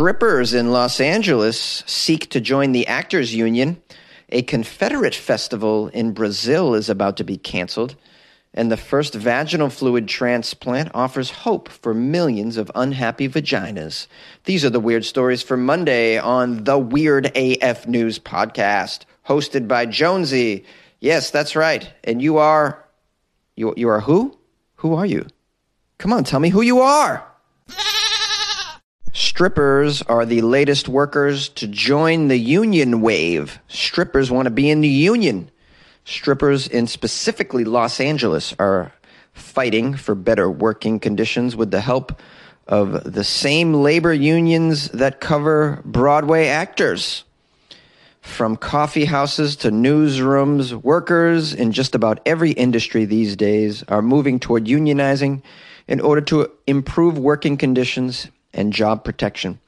Strippers 0.00 0.54
in 0.54 0.72
Los 0.72 0.98
Angeles 0.98 1.84
seek 1.86 2.30
to 2.30 2.40
join 2.40 2.72
the 2.72 2.86
Actors 2.86 3.34
Union. 3.34 3.82
A 4.30 4.40
Confederate 4.40 5.14
festival 5.14 5.88
in 5.88 6.12
Brazil 6.12 6.74
is 6.74 6.88
about 6.88 7.18
to 7.18 7.22
be 7.22 7.36
canceled. 7.36 7.96
And 8.54 8.72
the 8.72 8.78
first 8.78 9.14
vaginal 9.14 9.68
fluid 9.68 10.08
transplant 10.08 10.90
offers 10.94 11.30
hope 11.30 11.68
for 11.68 11.92
millions 11.92 12.56
of 12.56 12.72
unhappy 12.74 13.28
vaginas. 13.28 14.06
These 14.44 14.64
are 14.64 14.70
the 14.70 14.80
weird 14.80 15.04
stories 15.04 15.42
for 15.42 15.58
Monday 15.58 16.16
on 16.16 16.64
the 16.64 16.78
Weird 16.78 17.30
AF 17.36 17.86
News 17.86 18.18
podcast, 18.18 19.04
hosted 19.28 19.68
by 19.68 19.84
Jonesy. 19.84 20.64
Yes, 21.00 21.30
that's 21.30 21.54
right. 21.54 21.92
And 22.04 22.22
you 22.22 22.38
are. 22.38 22.82
You, 23.54 23.74
you 23.76 23.90
are 23.90 24.00
who? 24.00 24.38
Who 24.76 24.94
are 24.94 25.04
you? 25.04 25.26
Come 25.98 26.14
on, 26.14 26.24
tell 26.24 26.40
me 26.40 26.48
who 26.48 26.62
you 26.62 26.80
are. 26.80 27.29
Strippers 29.12 30.02
are 30.02 30.24
the 30.24 30.40
latest 30.42 30.88
workers 30.88 31.48
to 31.48 31.66
join 31.66 32.28
the 32.28 32.38
union 32.38 33.00
wave. 33.00 33.58
Strippers 33.66 34.30
want 34.30 34.46
to 34.46 34.50
be 34.50 34.70
in 34.70 34.82
the 34.82 34.88
union. 34.88 35.50
Strippers 36.04 36.68
in 36.68 36.86
specifically 36.86 37.64
Los 37.64 37.98
Angeles 37.98 38.54
are 38.60 38.92
fighting 39.32 39.94
for 39.94 40.14
better 40.14 40.48
working 40.48 41.00
conditions 41.00 41.56
with 41.56 41.72
the 41.72 41.80
help 41.80 42.20
of 42.68 43.12
the 43.12 43.24
same 43.24 43.74
labor 43.74 44.12
unions 44.12 44.88
that 44.90 45.20
cover 45.20 45.82
Broadway 45.84 46.46
actors. 46.46 47.24
From 48.20 48.56
coffee 48.56 49.06
houses 49.06 49.56
to 49.56 49.70
newsrooms, 49.70 50.72
workers 50.72 51.52
in 51.52 51.72
just 51.72 51.96
about 51.96 52.20
every 52.26 52.52
industry 52.52 53.06
these 53.06 53.34
days 53.34 53.82
are 53.88 54.02
moving 54.02 54.38
toward 54.38 54.66
unionizing 54.66 55.42
in 55.88 56.00
order 56.00 56.20
to 56.20 56.48
improve 56.68 57.18
working 57.18 57.56
conditions 57.56 58.28
and 58.52 58.72
job 58.72 59.04
protection. 59.04 59.58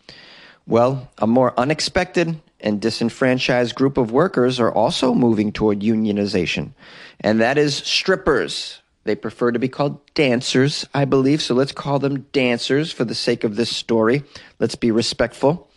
Well, 0.66 1.10
a 1.18 1.26
more 1.26 1.58
unexpected 1.58 2.40
and 2.60 2.80
disenfranchised 2.80 3.74
group 3.74 3.98
of 3.98 4.12
workers 4.12 4.60
are 4.60 4.72
also 4.72 5.14
moving 5.14 5.52
toward 5.52 5.80
unionization, 5.80 6.72
and 7.20 7.40
that 7.40 7.58
is 7.58 7.76
strippers. 7.76 8.80
They 9.04 9.16
prefer 9.16 9.50
to 9.50 9.58
be 9.58 9.68
called 9.68 9.98
dancers, 10.14 10.86
I 10.94 11.04
believe, 11.04 11.42
so 11.42 11.54
let's 11.54 11.72
call 11.72 11.98
them 11.98 12.26
dancers 12.32 12.92
for 12.92 13.04
the 13.04 13.16
sake 13.16 13.42
of 13.42 13.56
this 13.56 13.74
story. 13.74 14.22
Let's 14.60 14.76
be 14.76 14.92
respectful. 14.92 15.68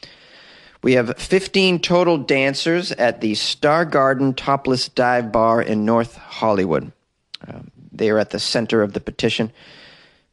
We 0.83 0.93
have 0.93 1.17
15 1.17 1.79
total 1.79 2.19
dancers 2.19 2.91
at 2.91 3.21
the 3.21 3.33
Star 3.33 3.85
Garden 3.85 4.35
Topless 4.35 4.87
Dive 4.89 5.31
Bar 5.31 5.63
in 5.63 5.83
North 5.83 6.15
Hollywood. 6.15 6.91
Um, 7.47 7.71
they 7.91 8.11
are 8.11 8.19
at 8.19 8.29
the 8.29 8.39
center 8.39 8.83
of 8.83 8.93
the 8.93 8.99
petition. 8.99 9.51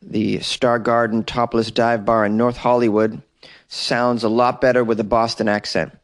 The 0.03 0.41
Star 0.41 0.79
Garden 0.79 1.25
Topless 1.25 1.71
Dive 1.71 2.05
Bar 2.05 2.27
in 2.27 2.37
North 2.37 2.57
Hollywood 2.57 3.23
sounds 3.69 4.25
a 4.25 4.29
lot 4.29 4.61
better 4.61 4.85
with 4.85 4.99
a 5.01 5.05
Boston 5.05 5.49
accent. 5.49 5.97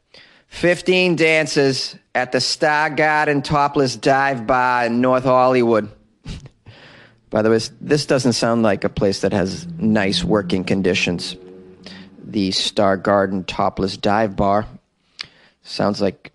15 0.49 1.17
dances 1.17 1.97
at 2.15 2.33
the 2.33 2.41
Star 2.41 2.91
Garden 2.91 3.43
Topless 3.43 3.97
Dive 3.97 4.47
Bar 4.47 4.87
in 4.87 5.01
North 5.01 5.25
Hollywood. 5.25 5.91
By 7.31 7.43
the 7.43 7.51
way, 7.51 7.61
this 7.81 8.07
doesn't 8.07 8.33
sound 8.33 8.63
like 8.63 8.85
a 8.85 8.89
place 8.89 9.21
that 9.21 9.33
has 9.33 9.67
nice 9.79 10.25
working 10.25 10.65
conditions. 10.65 11.37
The 12.25 12.51
Star 12.53 12.97
Garden 12.97 13.45
Topless 13.45 13.97
Dive 13.97 14.37
Bar 14.37 14.67
sounds 15.63 16.01
like 16.01 16.33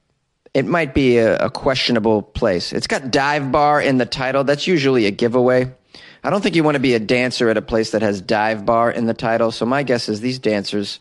it 0.54 0.66
might 0.66 0.94
be 0.94 1.18
a, 1.18 1.38
a 1.38 1.50
questionable 1.50 2.22
place. 2.22 2.74
It's 2.74 2.88
got 2.88 3.10
dive 3.10 3.52
bar 3.52 3.82
in 3.82 3.98
the 3.98 4.06
title. 4.06 4.44
That's 4.44 4.68
usually 4.68 5.08
a 5.08 5.12
giveaway. 5.12 5.74
I 6.24 6.30
don't 6.30 6.42
think 6.42 6.56
you 6.56 6.64
want 6.64 6.76
to 6.76 6.82
be 6.82 6.94
a 6.94 7.00
dancer 7.00 7.50
at 7.50 7.58
a 7.58 7.62
place 7.62 7.92
that 7.92 8.02
has 8.02 8.22
dive 8.22 8.66
bar 8.66 8.90
in 8.90 9.06
the 9.06 9.14
title. 9.14 9.52
So 9.52 9.66
my 9.66 9.84
guess 9.84 10.08
is 10.08 10.22
these 10.22 10.40
dancers 10.40 11.00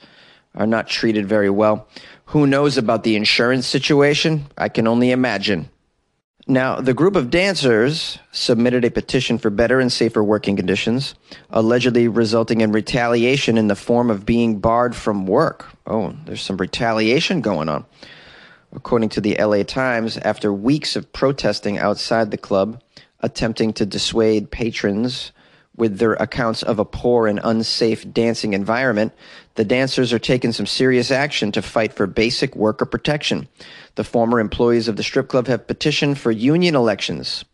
are 0.55 0.67
not 0.67 0.89
treated 0.89 1.29
very 1.29 1.51
well. 1.51 1.87
Who 2.27 2.47
knows 2.47 2.77
about 2.77 3.05
the 3.05 3.15
insurance 3.15 3.67
situation? 3.67 4.47
I 4.59 4.69
can 4.69 4.89
only 4.89 5.11
imagine. 5.11 5.69
Now, 6.49 6.81
the 6.81 6.95
group 6.95 7.15
of 7.15 7.31
dancers 7.31 8.19
submitted 8.33 8.85
a 8.85 8.91
petition 8.91 9.39
for 9.39 9.49
better 9.49 9.79
and 9.79 9.93
safer 9.93 10.25
working 10.25 10.57
conditions, 10.57 11.15
allegedly 11.51 12.09
resulting 12.09 12.63
in 12.63 12.73
retaliation 12.73 13.57
in 13.57 13.69
the 13.69 13.77
form 13.77 14.11
of 14.11 14.27
being 14.27 14.59
barred 14.59 14.97
from 14.97 15.27
work. 15.27 15.69
Oh, 15.87 16.17
there's 16.25 16.43
some 16.43 16.57
retaliation 16.57 17.43
going 17.43 17.69
on. 17.69 17.87
According 18.75 19.11
to 19.11 19.21
the 19.21 19.37
LA 19.39 19.63
Times, 19.63 20.17
after 20.17 20.53
weeks 20.53 20.97
of 20.97 21.13
protesting 21.13 21.79
outside 21.79 22.33
the 22.33 22.39
club, 22.39 22.83
attempting 23.23 23.73
to 23.75 23.87
dissuade 23.87 24.51
patrons 24.51 25.33
with 25.77 25.99
their 25.99 26.13
accounts 26.15 26.63
of 26.63 26.79
a 26.79 26.85
poor 26.85 27.27
and 27.27 27.41
unsafe 27.43 28.11
dancing 28.13 28.53
environment, 28.53 29.13
the 29.55 29.65
dancers 29.65 30.13
are 30.13 30.19
taking 30.19 30.53
some 30.53 30.67
serious 30.67 31.11
action 31.11 31.51
to 31.53 31.63
fight 31.63 31.93
for 31.93 32.07
basic 32.07 32.55
worker 32.55 32.85
protection. 32.85 33.49
The 33.95 34.05
former 34.05 34.39
employees 34.39 34.89
of 34.89 34.97
the 34.97 35.03
strip 35.03 35.29
club 35.29 35.47
have 35.47 35.67
petitioned 35.67 36.19
for 36.19 36.31
union 36.31 36.75
elections. 36.75 37.45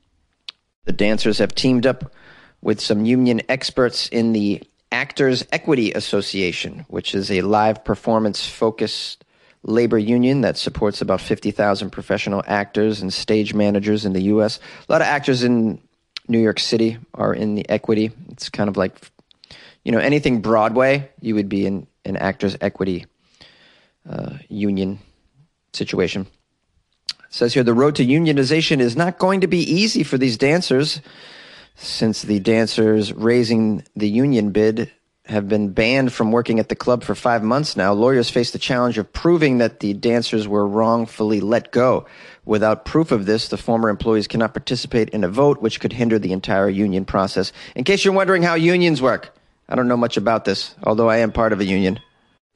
The 0.84 0.92
dancers 0.92 1.38
have 1.38 1.54
teamed 1.54 1.86
up 1.86 2.12
with 2.60 2.80
some 2.80 3.04
union 3.04 3.42
experts 3.48 4.08
in 4.08 4.32
the 4.32 4.62
Actors 4.90 5.44
Equity 5.52 5.92
Association, 5.92 6.86
which 6.88 7.14
is 7.14 7.30
a 7.30 7.42
live 7.42 7.84
performance 7.84 8.46
focused 8.46 9.24
labor 9.68 9.98
union 9.98 10.40
that 10.40 10.56
supports 10.56 11.00
about 11.00 11.20
50,000 11.20 11.90
professional 11.90 12.42
actors 12.46 13.02
and 13.02 13.12
stage 13.12 13.54
managers 13.54 14.04
in 14.04 14.12
the 14.12 14.22
U.S. 14.22 14.58
A 14.88 14.92
lot 14.92 15.02
of 15.02 15.06
actors 15.06 15.42
in 15.42 15.80
New 16.26 16.38
York 16.38 16.58
City 16.58 16.98
are 17.14 17.34
in 17.34 17.54
the 17.54 17.68
equity. 17.68 18.10
It's 18.30 18.48
kind 18.48 18.68
of 18.68 18.76
like, 18.76 18.94
you 19.84 19.92
know, 19.92 19.98
anything 19.98 20.40
Broadway, 20.40 21.10
you 21.20 21.34
would 21.34 21.48
be 21.48 21.66
in 21.66 21.86
an 22.04 22.16
actors 22.16 22.56
equity 22.60 23.06
uh, 24.08 24.38
union 24.48 24.98
situation. 25.72 26.26
It 27.10 27.34
says 27.34 27.54
here 27.54 27.62
the 27.62 27.74
road 27.74 27.96
to 27.96 28.06
unionization 28.06 28.80
is 28.80 28.96
not 28.96 29.18
going 29.18 29.42
to 29.42 29.46
be 29.46 29.58
easy 29.58 30.02
for 30.02 30.16
these 30.16 30.38
dancers 30.38 31.00
since 31.76 32.22
the 32.22 32.40
dancers 32.40 33.12
raising 33.12 33.84
the 33.94 34.08
union 34.08 34.50
bid 34.50 34.90
have 35.28 35.48
been 35.48 35.70
banned 35.70 36.12
from 36.12 36.32
working 36.32 36.58
at 36.58 36.68
the 36.68 36.76
club 36.76 37.04
for 37.04 37.14
five 37.14 37.42
months 37.42 37.76
now. 37.76 37.92
Lawyers 37.92 38.30
face 38.30 38.50
the 38.50 38.58
challenge 38.58 38.96
of 38.96 39.12
proving 39.12 39.58
that 39.58 39.80
the 39.80 39.92
dancers 39.92 40.48
were 40.48 40.66
wrongfully 40.66 41.40
let 41.40 41.70
go. 41.70 42.06
Without 42.44 42.86
proof 42.86 43.12
of 43.12 43.26
this, 43.26 43.48
the 43.48 43.58
former 43.58 43.90
employees 43.90 44.26
cannot 44.26 44.54
participate 44.54 45.10
in 45.10 45.24
a 45.24 45.28
vote, 45.28 45.60
which 45.60 45.80
could 45.80 45.92
hinder 45.92 46.18
the 46.18 46.32
entire 46.32 46.68
union 46.68 47.04
process. 47.04 47.52
In 47.74 47.84
case 47.84 48.04
you're 48.04 48.14
wondering 48.14 48.42
how 48.42 48.54
unions 48.54 49.02
work, 49.02 49.34
I 49.68 49.76
don't 49.76 49.88
know 49.88 49.98
much 49.98 50.16
about 50.16 50.46
this, 50.46 50.74
although 50.82 51.10
I 51.10 51.18
am 51.18 51.32
part 51.32 51.52
of 51.52 51.60
a 51.60 51.64
union. 51.64 52.00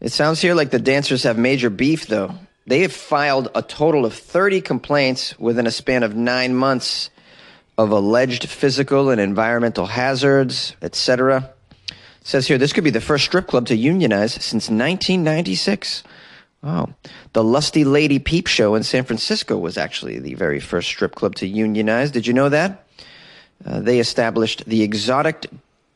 It 0.01 0.13
sounds 0.13 0.41
here 0.41 0.55
like 0.55 0.71
the 0.71 0.79
dancers 0.79 1.25
have 1.25 1.37
major 1.37 1.69
beef, 1.69 2.07
though. 2.07 2.35
They 2.67 2.81
have 2.81 2.93
filed 2.93 3.51
a 3.55 3.63
total 3.63 4.07
of 4.07 4.15
30 4.15 4.63
complaints 4.63 5.39
within 5.39 5.67
a 5.67 5.71
span 5.71 6.03
of 6.03 6.17
nine 6.17 6.55
months 6.55 7.11
of 7.77 7.91
alleged 7.91 8.49
physical 8.49 9.11
and 9.11 9.21
environmental 9.21 9.87
hazards, 9.87 10.77
etc. 10.81 11.52
says 12.23 12.47
here 12.47 12.59
this 12.59 12.73
could 12.73 12.85
be 12.85 12.91
the 12.91 13.01
first 13.01 13.25
strip 13.25 13.47
club 13.47 13.67
to 13.67 13.77
unionize 13.77 14.33
since 14.35 14.69
1996. 14.69 16.05
Oh, 16.65 16.91
the 17.33 17.43
Lusty 17.43 17.85
Lady 17.85 18.21
Peep 18.21 18.47
Show 18.47 18.77
in 18.77 18.85
San 18.85 19.05
Francisco 19.05 19.59
was 19.59 19.77
actually 19.77 20.21
the 20.21 20.35
very 20.35 20.61
first 20.61 20.89
strip 20.89 21.15
club 21.15 21.35
to 21.37 21.47
unionize. 21.47 22.13
Did 22.13 22.27
you 22.27 22.33
know 22.33 22.49
that? 22.49 22.87
Uh, 23.65 23.81
they 23.81 23.99
established 23.99 24.65
the 24.67 24.83
Exotic 24.83 25.47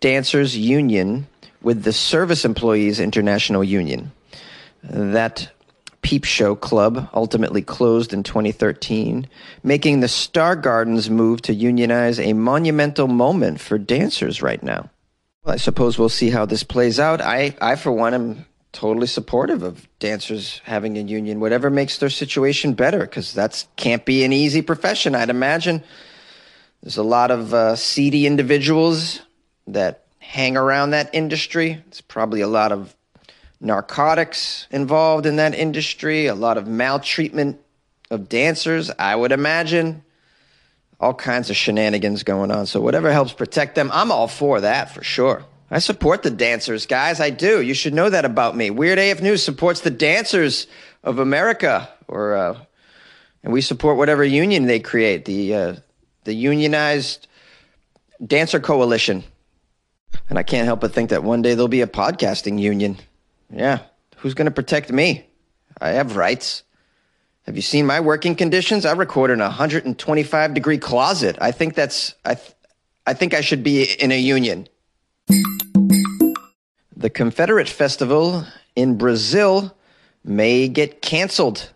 Dancers 0.01 0.57
Union 0.57 1.27
with 1.63 1.85
the 1.85 1.93
Service 1.93 2.45
Employees 2.45 2.99
International 2.99 3.63
Union. 3.63 4.11
That 4.83 5.51
Peep 6.03 6.25
Show 6.25 6.55
Club 6.55 7.09
ultimately 7.15 7.63
closed 7.63 8.13
in 8.13 8.23
2013, 8.23 9.27
making 9.65 10.01
the 10.01 10.09
Star 10.09 10.55
Gardens 10.55 11.11
move 11.11 11.43
to 11.43 11.55
unionize 11.55 12.21
a 12.21 12.33
monumental 12.33 13.09
moment 13.09 13.61
for 13.61 13.79
dancers 13.79 14.43
right 14.43 14.63
now. 14.63 14.91
Well, 15.47 15.55
I 15.55 15.59
suppose 15.59 15.97
we'll 15.97 16.09
see 16.09 16.31
how 16.31 16.45
this 16.45 16.65
plays 16.65 16.99
out. 16.99 17.21
I, 17.21 17.55
I 17.61 17.77
for 17.77 17.93
one, 17.93 18.15
am 18.15 18.47
totally 18.73 19.07
supportive 19.07 19.63
of 19.63 19.89
dancers 20.01 20.61
having 20.65 20.99
a 20.99 21.03
union, 21.03 21.39
whatever 21.39 21.71
makes 21.71 21.99
their 21.99 22.11
situation 22.11 22.75
better, 22.75 22.99
because 22.99 23.35
that 23.35 23.65
can't 23.77 24.05
be 24.05 24.25
an 24.25 24.33
easy 24.33 24.61
profession, 24.61 25.15
I'd 25.15 25.31
imagine. 25.31 25.85
There's 26.83 26.97
a 26.97 27.05
lot 27.05 27.31
of 27.31 27.55
uh, 27.55 27.77
seedy 27.77 28.27
individuals 28.27 29.21
that 29.69 30.07
hang 30.19 30.57
around 30.57 30.91
that 30.91 31.11
industry. 31.13 31.81
There's 31.91 32.01
probably 32.01 32.41
a 32.41 32.49
lot 32.49 32.73
of 32.73 32.97
narcotics 33.61 34.67
involved 34.73 35.27
in 35.27 35.37
that 35.37 35.55
industry, 35.55 36.27
a 36.27 36.35
lot 36.35 36.59
of 36.59 36.67
maltreatment 36.67 37.61
of 38.11 38.29
dancers, 38.29 38.91
I 38.99 39.15
would 39.15 39.31
imagine. 39.31 40.03
All 40.99 41.15
kinds 41.15 41.51
of 41.51 41.57
shenanigans 41.57 42.23
going 42.23 42.51
on. 42.51 42.67
So, 42.67 42.81
whatever 42.81 43.13
helps 43.13 43.33
protect 43.33 43.75
them, 43.75 43.91
I'm 43.93 44.11
all 44.11 44.29
for 44.29 44.63
that 44.63 44.91
for 44.91 45.03
sure. 45.03 45.45
I 45.71 45.81
support 45.81 46.23
the 46.23 46.31
dancers, 46.31 46.87
guys. 46.87 47.21
I 47.21 47.31
do. 47.31 47.61
You 47.61 47.75
should 47.75 47.93
know 47.93 48.09
that 48.09 48.25
about 48.25 48.57
me. 48.57 48.71
Weird 48.71 48.99
AF 48.99 49.21
News 49.21 49.43
supports 49.43 49.81
the 49.81 49.91
dancers 49.91 50.67
of 51.03 51.19
America, 51.19 51.89
or 52.09 52.35
uh, 52.35 52.59
and 53.43 53.53
we 53.53 53.61
support 53.61 53.97
whatever 53.97 54.25
union 54.25 54.67
they 54.67 54.81
create. 54.81 55.25
The 55.25 55.55
uh, 55.55 55.77
the 56.25 56.35
unionized 56.35 57.29
dancer 58.25 58.61
coalition. 58.61 59.25
And 60.29 60.39
I 60.39 60.43
can't 60.43 60.65
help 60.65 60.81
but 60.81 60.93
think 60.93 61.11
that 61.11 61.23
one 61.23 61.43
day 61.43 61.55
there'll 61.55 61.69
be 61.69 61.83
a 61.83 61.87
podcasting 61.87 62.59
union. 62.59 62.97
Yeah, 63.51 63.81
Who's 64.19 64.35
going 64.35 64.47
to 64.47 64.51
protect 64.51 64.91
me? 64.91 65.27
I 65.81 65.91
have 65.91 66.17
rights. 66.17 66.63
Have 67.47 67.55
you 67.55 67.63
seen 67.63 67.87
my 67.87 68.01
working 68.01 68.35
conditions? 68.35 68.85
I 68.85 68.93
record 68.93 69.31
in 69.31 69.41
a 69.41 69.45
125 69.45 70.53
degree 70.53 70.79
closet. 70.79 71.39
I 71.41 71.53
think 71.53 71.75
that's 71.75 72.15
I 72.25 72.35
th- 72.35 72.55
I 73.07 73.15
think 73.15 73.35
I 73.35 73.41
should 73.41 73.63
be 73.63 73.85
in 73.85 74.11
a 74.11 74.19
union. 74.19 74.67
The 76.97 77.09
Confederate 77.09 77.69
Festival 77.69 78.45
in 78.75 78.99
Brazil 78.99 79.77
may 80.25 80.67
get 80.67 81.03
canceled. 81.03 81.71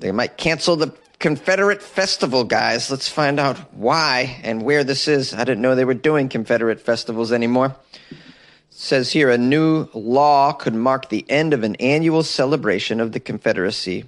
They 0.00 0.10
might 0.10 0.36
cancel 0.38 0.74
the 0.74 0.92
Confederate 1.20 1.82
Festival, 1.82 2.42
guys. 2.42 2.90
Let's 2.90 3.08
find 3.08 3.38
out 3.38 3.72
why 3.74 4.40
and 4.42 4.62
where 4.62 4.82
this 4.82 5.06
is. 5.06 5.32
I 5.32 5.44
didn't 5.44 5.62
know 5.62 5.76
they 5.76 5.84
were 5.84 5.94
doing 5.94 6.28
Confederate 6.28 6.80
festivals 6.80 7.30
anymore. 7.30 7.76
It 8.10 8.16
says 8.70 9.12
here 9.12 9.30
a 9.30 9.38
new 9.38 9.88
law 9.94 10.52
could 10.52 10.74
mark 10.74 11.10
the 11.10 11.24
end 11.30 11.54
of 11.54 11.62
an 11.62 11.76
annual 11.76 12.24
celebration 12.24 13.00
of 13.00 13.12
the 13.12 13.20
Confederacy 13.20 14.06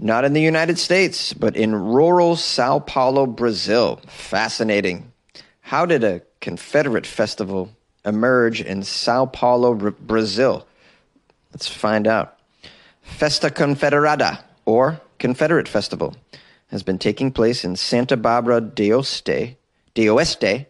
not 0.00 0.24
in 0.24 0.32
the 0.32 0.40
United 0.40 0.78
States, 0.78 1.32
but 1.32 1.56
in 1.56 1.74
rural 1.74 2.36
Sao 2.36 2.78
Paulo, 2.78 3.26
Brazil. 3.26 4.00
Fascinating. 4.06 5.12
How 5.60 5.86
did 5.86 6.04
a 6.04 6.22
Confederate 6.40 7.06
festival 7.06 7.70
emerge 8.04 8.60
in 8.60 8.82
Sao 8.82 9.26
Paulo, 9.26 9.74
Brazil? 9.74 10.66
Let's 11.52 11.68
find 11.68 12.06
out. 12.06 12.38
Festa 13.02 13.48
Confederada, 13.48 14.42
or 14.64 15.00
Confederate 15.18 15.68
Festival, 15.68 16.14
has 16.68 16.82
been 16.82 16.98
taking 16.98 17.32
place 17.32 17.64
in 17.64 17.76
Santa 17.76 18.16
Barbara 18.16 18.60
de 18.60 18.90
Oeste, 18.90 19.56
de 19.94 20.06
Oeste 20.06 20.66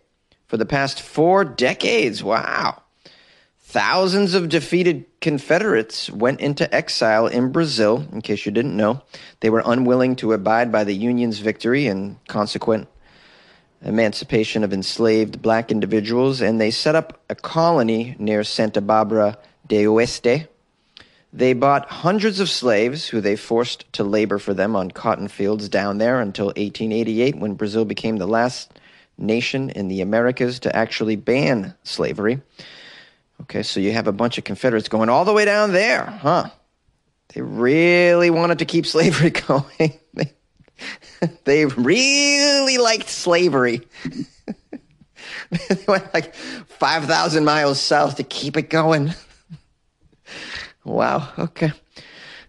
for 0.47 0.57
the 0.57 0.67
past 0.67 1.03
four 1.03 1.45
decades. 1.45 2.23
Wow. 2.23 2.83
Thousands 3.69 4.33
of 4.33 4.49
defeated 4.49 5.05
Confederates 5.21 6.09
went 6.09 6.41
into 6.41 6.75
exile 6.75 7.27
in 7.27 7.53
Brazil, 7.53 8.09
in 8.13 8.23
case 8.23 8.47
you 8.47 8.51
didn't 8.51 8.75
know. 8.75 9.03
They 9.41 9.51
were 9.51 9.63
unwilling 9.63 10.17
to 10.17 10.33
abide 10.33 10.73
by 10.73 10.85
the 10.85 10.95
Union's 10.95 11.41
victory 11.41 11.87
and 11.87 12.17
consequent 12.29 12.89
emancipation 13.83 14.65
of 14.65 14.73
enslaved 14.73 15.43
black 15.43 15.71
individuals, 15.71 16.41
and 16.41 16.59
they 16.59 16.71
set 16.71 16.95
up 16.95 17.21
a 17.29 17.35
colony 17.35 18.17
near 18.19 18.43
Santa 18.43 18.81
Barbara 18.81 19.37
de 19.67 19.85
Oeste. 19.85 20.49
They 21.35 21.53
bought 21.53 21.91
hundreds 21.91 22.41
of 22.41 22.49
slaves 22.49 23.09
who 23.09 23.21
they 23.21 23.37
forced 23.37 23.93
to 23.93 24.03
labor 24.03 24.39
for 24.39 24.55
them 24.55 24.77
on 24.77 24.93
cotton 24.93 25.29
fields 25.29 25.69
down 25.69 25.99
there 25.99 26.21
until 26.21 26.47
1888 26.47 27.37
when 27.37 27.53
Brazil 27.53 27.85
became 27.85 28.17
the 28.17 28.27
last 28.27 28.81
nation 29.19 29.69
in 29.69 29.89
the 29.89 30.01
Americas 30.01 30.59
to 30.61 30.75
actually 30.75 31.17
ban 31.17 31.75
slavery. 31.83 32.41
Okay, 33.43 33.63
so 33.63 33.81
you 33.81 33.93
have 33.93 34.09
a 34.09 34.13
bunch 34.13 34.39
of 34.39 34.45
Confederates 34.45 34.89
going 34.89 35.09
all 35.09 35.25
the 35.25 35.33
way 35.33 35.45
down 35.45 35.73
there, 35.73 36.05
huh? 36.05 36.51
They 37.35 37.43
really 37.43 38.31
wanted 38.31 38.61
to 38.61 38.65
keep 38.65 38.87
slavery 38.87 39.31
going. 39.49 39.93
they, 40.15 40.33
they 41.45 41.67
really 41.67 42.79
liked 42.79 43.09
slavery. 43.09 43.87
they 45.51 45.85
went 45.87 46.13
like 46.15 46.35
5,000 46.35 47.45
miles 47.45 47.81
south 47.81 48.17
to 48.17 48.23
keep 48.23 48.57
it 48.57 48.71
going. 48.71 49.15
wow, 50.85 51.29
okay. 51.39 51.73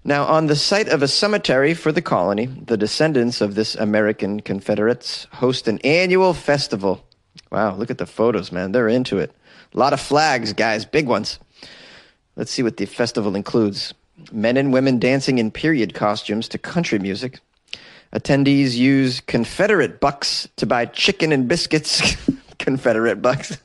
Now, 0.03 0.25
on 0.25 0.47
the 0.47 0.55
site 0.55 0.87
of 0.87 1.03
a 1.03 1.07
cemetery 1.07 1.73
for 1.73 1.91
the 1.91 2.01
colony, 2.01 2.45
the 2.45 2.77
descendants 2.77 3.41
of 3.41 3.55
this 3.55 3.75
American 3.75 4.39
Confederates 4.39 5.27
host 5.33 5.67
an 5.67 5.79
annual 5.79 6.33
festival. 6.33 7.05
Wow, 7.51 7.75
look 7.75 7.89
at 7.89 7.97
the 7.97 8.05
photos, 8.05 8.51
man. 8.51 8.71
They're 8.71 8.87
into 8.87 9.17
it. 9.17 9.35
A 9.73 9.77
lot 9.77 9.93
of 9.93 9.99
flags, 9.99 10.53
guys, 10.53 10.85
big 10.85 11.07
ones. 11.07 11.39
Let's 12.35 12.51
see 12.51 12.63
what 12.63 12.77
the 12.77 12.85
festival 12.85 13.35
includes 13.35 13.93
men 14.31 14.57
and 14.57 14.71
women 14.71 14.99
dancing 14.99 15.39
in 15.39 15.51
period 15.51 15.93
costumes 15.93 16.47
to 16.49 16.57
country 16.57 16.99
music. 16.99 17.39
Attendees 18.13 18.75
use 18.75 19.19
Confederate 19.21 19.99
bucks 19.99 20.47
to 20.57 20.65
buy 20.65 20.85
chicken 20.85 21.31
and 21.31 21.47
biscuits. 21.47 22.15
Confederate 22.59 23.21
bucks. 23.21 23.57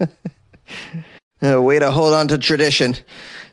A 1.42 1.42
uh, 1.56 1.60
way 1.60 1.78
to 1.78 1.90
hold 1.90 2.14
on 2.14 2.28
to 2.28 2.38
tradition. 2.38 2.94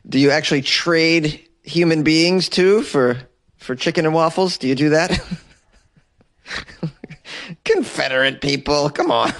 Do 0.08 0.18
you 0.18 0.30
actually 0.30 0.62
trade 0.62 1.46
human 1.62 2.02
beings 2.02 2.48
too 2.48 2.82
for 2.82 3.18
for 3.56 3.74
chicken 3.74 4.04
and 4.04 4.14
waffles? 4.14 4.58
Do 4.58 4.68
you 4.68 4.74
do 4.74 4.90
that? 4.90 5.18
Confederate 7.64 8.40
people, 8.40 8.90
come 8.90 9.10
on 9.10 9.32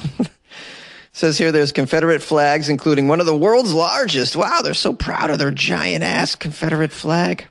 says 1.22 1.38
here 1.38 1.52
there's 1.52 1.70
Confederate 1.70 2.20
flags, 2.20 2.68
including 2.68 3.06
one 3.06 3.20
of 3.20 3.26
the 3.26 3.36
world's 3.36 3.72
largest. 3.72 4.34
Wow, 4.34 4.58
they're 4.60 4.74
so 4.74 4.92
proud 4.92 5.30
of 5.30 5.38
their 5.38 5.52
giant 5.52 6.02
ass 6.02 6.34
Confederate 6.34 6.90
flag. 6.90 7.46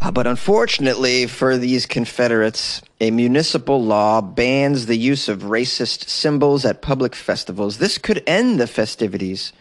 Uh, 0.00 0.12
but 0.12 0.28
unfortunately 0.28 1.26
for 1.26 1.58
these 1.58 1.84
Confederates, 1.84 2.80
a 3.00 3.10
municipal 3.10 3.82
law 3.82 4.20
bans 4.20 4.86
the 4.86 4.96
use 4.96 5.28
of 5.28 5.40
racist 5.40 6.08
symbols 6.08 6.64
at 6.64 6.80
public 6.80 7.16
festivals. 7.16 7.78
This 7.78 7.98
could 7.98 8.22
end 8.24 8.60
the 8.60 8.68
festivities. 8.68 9.52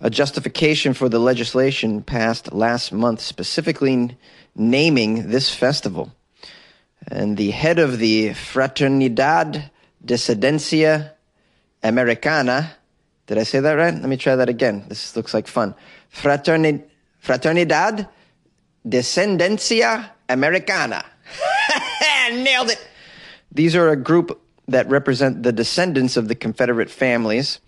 A 0.00 0.08
justification 0.08 0.94
for 0.94 1.10
the 1.10 1.18
legislation 1.18 2.02
passed 2.02 2.54
last 2.54 2.92
month 2.92 3.20
specifically 3.20 4.16
naming 4.56 5.28
this 5.28 5.54
festival. 5.54 6.14
And 7.06 7.36
the 7.36 7.50
head 7.50 7.78
of 7.78 7.98
the 7.98 8.30
Fraternidad 8.30 9.68
Disidencia 10.02 11.13
Americana. 11.84 12.72
Did 13.26 13.38
I 13.38 13.44
say 13.44 13.60
that 13.60 13.74
right? 13.74 13.94
Let 13.94 14.08
me 14.08 14.16
try 14.16 14.34
that 14.36 14.48
again. 14.48 14.84
This 14.88 15.14
looks 15.14 15.32
like 15.32 15.46
fun. 15.46 15.74
Fraterni- 16.12 16.82
Fraternidad 17.22 18.08
Descendencia 18.86 20.10
Americana. 20.28 21.04
Nailed 22.32 22.70
it. 22.70 22.88
These 23.52 23.76
are 23.76 23.90
a 23.90 23.96
group 23.96 24.40
that 24.66 24.88
represent 24.88 25.42
the 25.42 25.52
descendants 25.52 26.16
of 26.16 26.28
the 26.28 26.34
Confederate 26.34 26.90
families. 26.90 27.60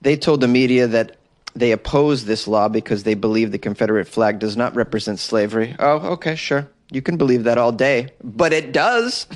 They 0.00 0.16
told 0.16 0.40
the 0.40 0.48
media 0.48 0.86
that 0.86 1.16
they 1.54 1.72
oppose 1.72 2.24
this 2.24 2.46
law 2.46 2.68
because 2.68 3.04
they 3.04 3.14
believe 3.14 3.50
the 3.52 3.58
Confederate 3.58 4.08
flag 4.08 4.38
does 4.38 4.56
not 4.56 4.74
represent 4.74 5.18
slavery. 5.18 5.74
Oh, 5.78 6.12
okay, 6.12 6.34
sure. 6.34 6.68
You 6.94 7.02
can 7.02 7.16
believe 7.16 7.44
that 7.44 7.58
all 7.58 7.72
day, 7.72 8.10
but 8.22 8.52
it 8.52 8.72
does. 8.72 9.26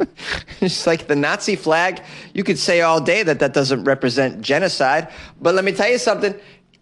it's 0.60 0.86
like 0.86 1.06
the 1.06 1.16
Nazi 1.16 1.56
flag. 1.56 2.02
You 2.34 2.44
could 2.44 2.58
say 2.58 2.82
all 2.82 3.00
day 3.00 3.22
that 3.22 3.38
that 3.38 3.54
doesn't 3.54 3.84
represent 3.84 4.42
genocide, 4.42 5.08
but 5.40 5.54
let 5.54 5.64
me 5.64 5.72
tell 5.72 5.88
you 5.88 5.96
something. 5.96 6.34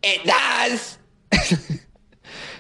It 0.02 0.24
does. 0.24 0.98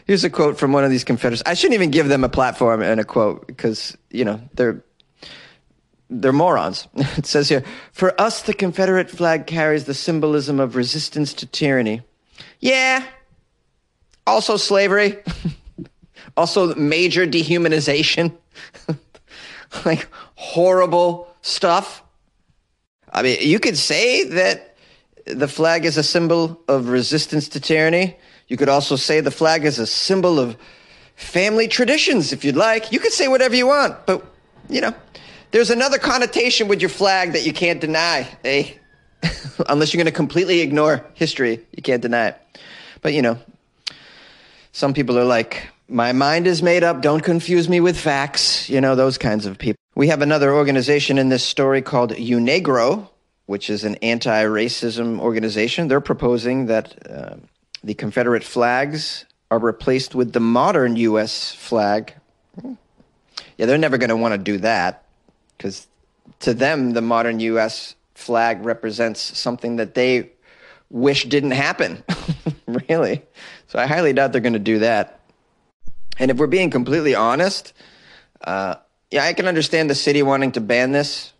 Here's 0.06 0.22
a 0.22 0.30
quote 0.30 0.58
from 0.58 0.72
one 0.72 0.84
of 0.84 0.90
these 0.90 1.02
Confederates. 1.02 1.42
I 1.44 1.54
shouldn't 1.54 1.74
even 1.74 1.90
give 1.90 2.06
them 2.06 2.22
a 2.22 2.28
platform 2.28 2.82
and 2.82 3.00
a 3.00 3.04
quote 3.04 3.48
because, 3.48 3.98
you 4.10 4.24
know, 4.24 4.40
they're 4.54 4.84
they're 6.08 6.32
morons. 6.32 6.86
It 7.16 7.26
says 7.26 7.48
here, 7.48 7.64
"For 7.90 8.18
us 8.20 8.42
the 8.42 8.54
Confederate 8.54 9.10
flag 9.10 9.48
carries 9.48 9.86
the 9.86 9.94
symbolism 9.94 10.60
of 10.60 10.76
resistance 10.76 11.34
to 11.34 11.46
tyranny." 11.46 12.02
Yeah. 12.60 13.04
Also 14.24 14.56
slavery. 14.56 15.18
Also, 16.36 16.74
major 16.74 17.26
dehumanization, 17.26 18.32
like 19.84 20.08
horrible 20.34 21.28
stuff. 21.40 22.02
I 23.12 23.22
mean, 23.22 23.38
you 23.40 23.58
could 23.58 23.78
say 23.78 24.24
that 24.24 24.76
the 25.24 25.48
flag 25.48 25.84
is 25.84 25.96
a 25.96 26.02
symbol 26.02 26.60
of 26.68 26.88
resistance 26.88 27.48
to 27.50 27.60
tyranny. 27.60 28.16
You 28.48 28.56
could 28.56 28.68
also 28.68 28.96
say 28.96 29.20
the 29.20 29.30
flag 29.30 29.64
is 29.64 29.78
a 29.78 29.86
symbol 29.86 30.38
of 30.38 30.56
family 31.16 31.66
traditions, 31.66 32.32
if 32.32 32.44
you'd 32.44 32.56
like. 32.56 32.92
You 32.92 33.00
could 33.00 33.12
say 33.12 33.28
whatever 33.28 33.56
you 33.56 33.66
want, 33.66 34.06
but, 34.06 34.24
you 34.68 34.80
know, 34.80 34.94
there's 35.50 35.70
another 35.70 35.98
connotation 35.98 36.68
with 36.68 36.80
your 36.80 36.90
flag 36.90 37.32
that 37.32 37.44
you 37.46 37.52
can't 37.52 37.80
deny, 37.80 38.28
eh? 38.44 38.72
Unless 39.68 39.94
you're 39.94 39.98
going 39.98 40.12
to 40.12 40.16
completely 40.16 40.60
ignore 40.60 41.04
history, 41.14 41.64
you 41.74 41.82
can't 41.82 42.02
deny 42.02 42.28
it. 42.28 42.40
But, 43.00 43.14
you 43.14 43.22
know, 43.22 43.38
some 44.72 44.92
people 44.92 45.18
are 45.18 45.24
like, 45.24 45.68
my 45.88 46.12
mind 46.12 46.46
is 46.46 46.62
made 46.62 46.82
up. 46.82 47.00
Don't 47.00 47.22
confuse 47.22 47.68
me 47.68 47.80
with 47.80 47.98
facts. 47.98 48.68
You 48.68 48.80
know, 48.80 48.94
those 48.94 49.18
kinds 49.18 49.46
of 49.46 49.58
people. 49.58 49.76
We 49.94 50.08
have 50.08 50.22
another 50.22 50.52
organization 50.52 51.18
in 51.18 51.28
this 51.28 51.44
story 51.44 51.82
called 51.82 52.12
UNEGRO, 52.12 53.08
which 53.46 53.70
is 53.70 53.84
an 53.84 53.96
anti 53.96 54.44
racism 54.44 55.20
organization. 55.20 55.88
They're 55.88 56.00
proposing 56.00 56.66
that 56.66 57.10
uh, 57.10 57.36
the 57.82 57.94
Confederate 57.94 58.44
flags 58.44 59.24
are 59.50 59.58
replaced 59.58 60.14
with 60.14 60.32
the 60.32 60.40
modern 60.40 60.96
U.S. 60.96 61.52
flag. 61.52 62.14
Yeah, 63.56 63.66
they're 63.66 63.78
never 63.78 63.96
going 63.96 64.10
to 64.10 64.16
want 64.16 64.32
to 64.32 64.38
do 64.38 64.58
that 64.58 65.04
because 65.56 65.86
to 66.40 66.52
them, 66.52 66.92
the 66.92 67.00
modern 67.00 67.40
U.S. 67.40 67.94
flag 68.14 68.64
represents 68.64 69.20
something 69.20 69.76
that 69.76 69.94
they 69.94 70.30
wish 70.90 71.24
didn't 71.24 71.52
happen. 71.52 72.02
really. 72.88 73.22
So 73.68 73.78
I 73.78 73.86
highly 73.86 74.12
doubt 74.12 74.32
they're 74.32 74.40
going 74.40 74.52
to 74.52 74.58
do 74.58 74.80
that. 74.80 75.15
And 76.18 76.30
if 76.30 76.38
we're 76.38 76.46
being 76.46 76.70
completely 76.70 77.14
honest, 77.14 77.72
uh, 78.42 78.76
yeah, 79.10 79.24
I 79.24 79.32
can 79.34 79.46
understand 79.46 79.90
the 79.90 79.94
city 79.94 80.22
wanting 80.22 80.52
to 80.52 80.60
ban 80.60 80.92
this, 80.92 81.32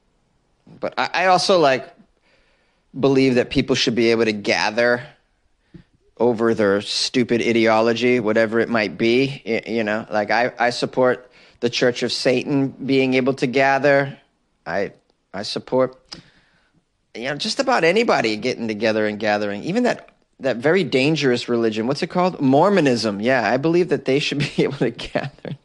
but 0.67 0.95
I, 0.99 1.11
I 1.13 1.27
also 1.27 1.59
like 1.59 1.93
believe 2.99 3.37
that 3.37 3.51
people 3.51 3.77
should 3.77 3.95
be 3.95 4.11
able 4.11 4.25
to 4.25 4.33
gather 4.33 5.07
over 6.19 6.55
their 6.55 6.81
stupid 6.81 7.43
ideology, 7.43 8.21
whatever 8.21 8.61
it 8.61 8.69
might 8.69 8.97
be. 8.97 9.43
You 9.67 9.85
know, 9.85 10.07
like 10.11 10.31
I, 10.31 10.53
I 10.59 10.71
support 10.71 11.31
the 11.61 11.71
Church 11.71 12.03
of 12.03 12.13
Satan 12.13 12.69
being 12.69 13.15
able 13.15 13.35
to 13.35 13.47
gather. 13.47 14.19
I, 14.65 14.93
I 15.33 15.43
support, 15.43 15.97
you 17.15 17.25
know, 17.25 17.37
just 17.37 17.61
about 17.61 17.85
anybody 17.85 18.37
getting 18.37 18.69
together 18.69 19.07
and 19.07 19.19
gathering. 19.19 19.65
Even 19.65 19.85
that, 19.85 20.11
that 20.41 20.59
very 20.59 20.85
dangerous 20.85 21.49
religion. 21.49 21.87
What's 21.87 22.03
it 22.03 22.11
called? 22.11 22.41
Mormonism. 22.41 23.21
Yeah, 23.21 23.51
I 23.51 23.57
believe 23.57 23.89
that 23.89 24.05
they 24.05 24.19
should 24.19 24.39
be 24.57 24.65
able 24.65 24.79
to 24.79 24.91
gather. 24.91 25.57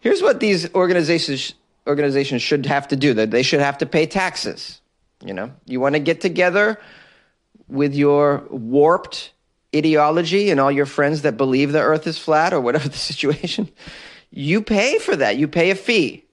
Here's 0.00 0.22
what 0.22 0.40
these 0.40 0.72
organizations 0.74 1.54
organizations 1.86 2.42
should 2.42 2.66
have 2.66 2.88
to 2.88 2.96
do. 2.96 3.14
That 3.14 3.30
they 3.30 3.42
should 3.42 3.60
have 3.60 3.78
to 3.78 3.86
pay 3.86 4.06
taxes. 4.06 4.80
You 5.24 5.34
know, 5.34 5.52
you 5.64 5.80
want 5.80 5.94
to 5.94 5.98
get 5.98 6.20
together 6.20 6.78
with 7.68 7.94
your 7.94 8.46
warped 8.50 9.32
ideology 9.74 10.50
and 10.50 10.60
all 10.60 10.70
your 10.70 10.86
friends 10.86 11.22
that 11.22 11.36
believe 11.36 11.72
the 11.72 11.80
earth 11.80 12.06
is 12.06 12.18
flat 12.18 12.52
or 12.52 12.60
whatever 12.60 12.88
the 12.88 12.96
situation, 12.96 13.68
you 14.30 14.62
pay 14.62 14.98
for 14.98 15.16
that. 15.16 15.36
You 15.36 15.48
pay 15.48 15.70
a 15.70 15.74
fee. 15.74 16.24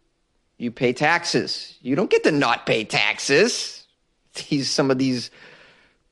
You 0.58 0.72
pay 0.72 0.94
taxes. 0.94 1.78
You 1.82 1.96
don't 1.96 2.10
get 2.10 2.24
to 2.24 2.32
not 2.32 2.66
pay 2.66 2.84
taxes. 2.84 3.86
These 4.50 4.70
some 4.70 4.90
of 4.90 4.98
these 4.98 5.30